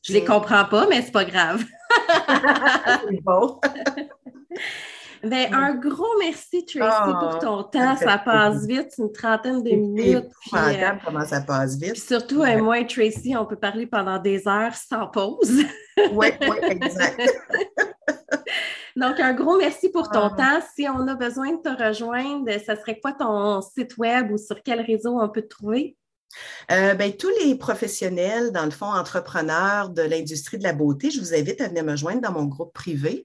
Je 0.03 0.13
ne 0.13 0.19
les 0.19 0.25
comprends 0.25 0.65
pas, 0.67 0.87
mais 0.87 1.03
c'est 1.03 1.13
pas 1.13 1.25
grave. 1.25 1.65
c'est 3.09 3.23
bon. 3.23 3.61
Ben, 5.23 5.53
un 5.53 5.75
gros 5.75 6.19
merci, 6.21 6.65
Tracy, 6.65 6.79
pour 6.79 7.31
ah, 7.33 7.39
ton 7.41 7.63
temps. 7.65 7.97
Ça 7.97 8.19
passe 8.19 8.65
vite, 8.67 8.93
une 8.99 9.11
trentaine 9.11 9.63
de 9.63 9.71
minutes. 9.71 10.31
Puis, 10.43 10.53
euh, 10.55 10.91
comment 11.05 11.25
ça 11.25 11.41
passe 11.41 11.77
vite. 11.77 11.97
surtout, 11.97 12.43
euh, 12.43 12.63
moi 12.63 12.79
et 12.81 12.87
Tracy, 12.87 13.35
on 13.37 13.45
peut 13.45 13.57
parler 13.57 13.87
pendant 13.87 14.19
des 14.19 14.47
heures 14.47 14.75
sans 14.75 15.09
pause. 15.09 15.63
oui, 16.13 16.29
oui, 16.41 16.57
exact. 16.71 17.21
Donc, 18.97 19.21
un 19.21 19.35
gros 19.35 19.59
merci 19.59 19.91
pour 19.91 20.11
ton 20.11 20.31
ah. 20.33 20.35
temps. 20.37 20.67
Si 20.75 20.89
on 20.89 21.07
a 21.07 21.15
besoin 21.15 21.53
de 21.53 21.63
te 21.63 21.69
rejoindre, 21.69 22.51
ce 22.53 22.75
serait 22.75 22.99
quoi 22.99 23.13
ton 23.13 23.61
site 23.61 23.99
web 23.99 24.33
ou 24.33 24.39
sur 24.39 24.63
quel 24.63 24.81
réseau 24.81 25.21
on 25.21 25.29
peut 25.29 25.43
te 25.43 25.49
trouver? 25.49 25.97
Euh, 26.71 26.95
ben, 26.95 27.13
tous 27.13 27.31
les 27.43 27.55
professionnels, 27.55 28.53
dans 28.53 28.65
le 28.65 28.71
fond, 28.71 28.87
entrepreneurs 28.87 29.91
de 29.91 30.03
l'industrie 30.03 30.59
de 30.59 30.63
la 30.63 30.73
beauté, 30.73 31.11
je 31.11 31.21
vous 31.21 31.35
invite 31.35 31.61
à 31.61 31.69
venir 31.69 31.85
me 31.85 31.97
joindre 31.97 32.23
dans 32.23 32.33
mon 32.33 32.45
groupe 32.45 32.73
privé 32.73 33.25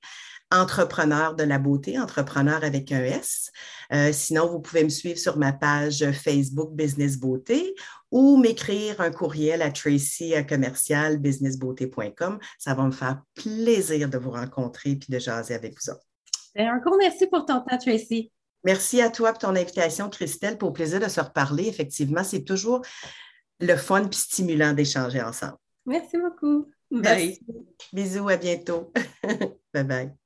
entrepreneur 0.52 1.36
de 1.36 1.44
la 1.44 1.58
beauté, 1.58 1.98
entrepreneur 1.98 2.64
avec 2.64 2.92
un 2.92 3.04
S. 3.04 3.52
Euh, 3.94 4.12
sinon, 4.12 4.48
vous 4.48 4.60
pouvez 4.60 4.84
me 4.84 4.90
suivre 4.90 5.18
sur 5.18 5.38
ma 5.38 5.54
page 5.54 6.06
Facebook 6.12 6.74
Business 6.74 7.18
Beauté 7.18 7.76
ou 8.12 8.38
m'écrire 8.38 9.00
un 9.02 9.12
courriel 9.12 9.62
à 9.62 9.72
Tracy 9.72 10.36
à 10.36 10.44
commercial 10.44 11.18
businessbeauté.com. 11.18 12.40
Ça 12.60 12.74
va 12.74 12.84
me 12.84 12.92
faire 12.92 13.22
plaisir 13.34 14.10
de 14.10 14.18
vous 14.18 14.32
rencontrer 14.32 14.92
et 14.92 14.96
de 14.96 15.20
jaser 15.20 15.56
avec 15.56 15.74
vous 15.74 15.92
autres. 15.92 16.06
Ben, 16.56 16.68
un 16.68 16.78
gros 16.80 16.98
merci 16.98 17.28
pour 17.28 17.46
ton 17.46 17.62
temps, 17.62 17.78
Tracy. 17.78 18.32
Merci 18.64 19.02
à 19.02 19.10
toi 19.10 19.32
pour 19.32 19.40
ton 19.40 19.56
invitation, 19.56 20.10
Christelle, 20.10 20.58
pour 20.58 20.70
le 20.70 20.74
plaisir 20.74 21.00
de 21.00 21.08
se 21.08 21.20
reparler. 21.20 21.68
Effectivement, 21.68 22.24
c'est 22.24 22.44
toujours 22.44 22.82
le 23.60 23.76
fun 23.76 24.08
et 24.08 24.14
stimulant 24.16 24.74
d'échanger 24.74 25.22
ensemble. 25.22 25.58
Merci 25.86 26.18
beaucoup. 26.18 26.68
Bye. 26.92 27.40
Bisous, 27.94 28.30
à 28.30 28.38
bientôt. 28.38 28.92
bye 29.74 29.84
bye. 29.84 30.21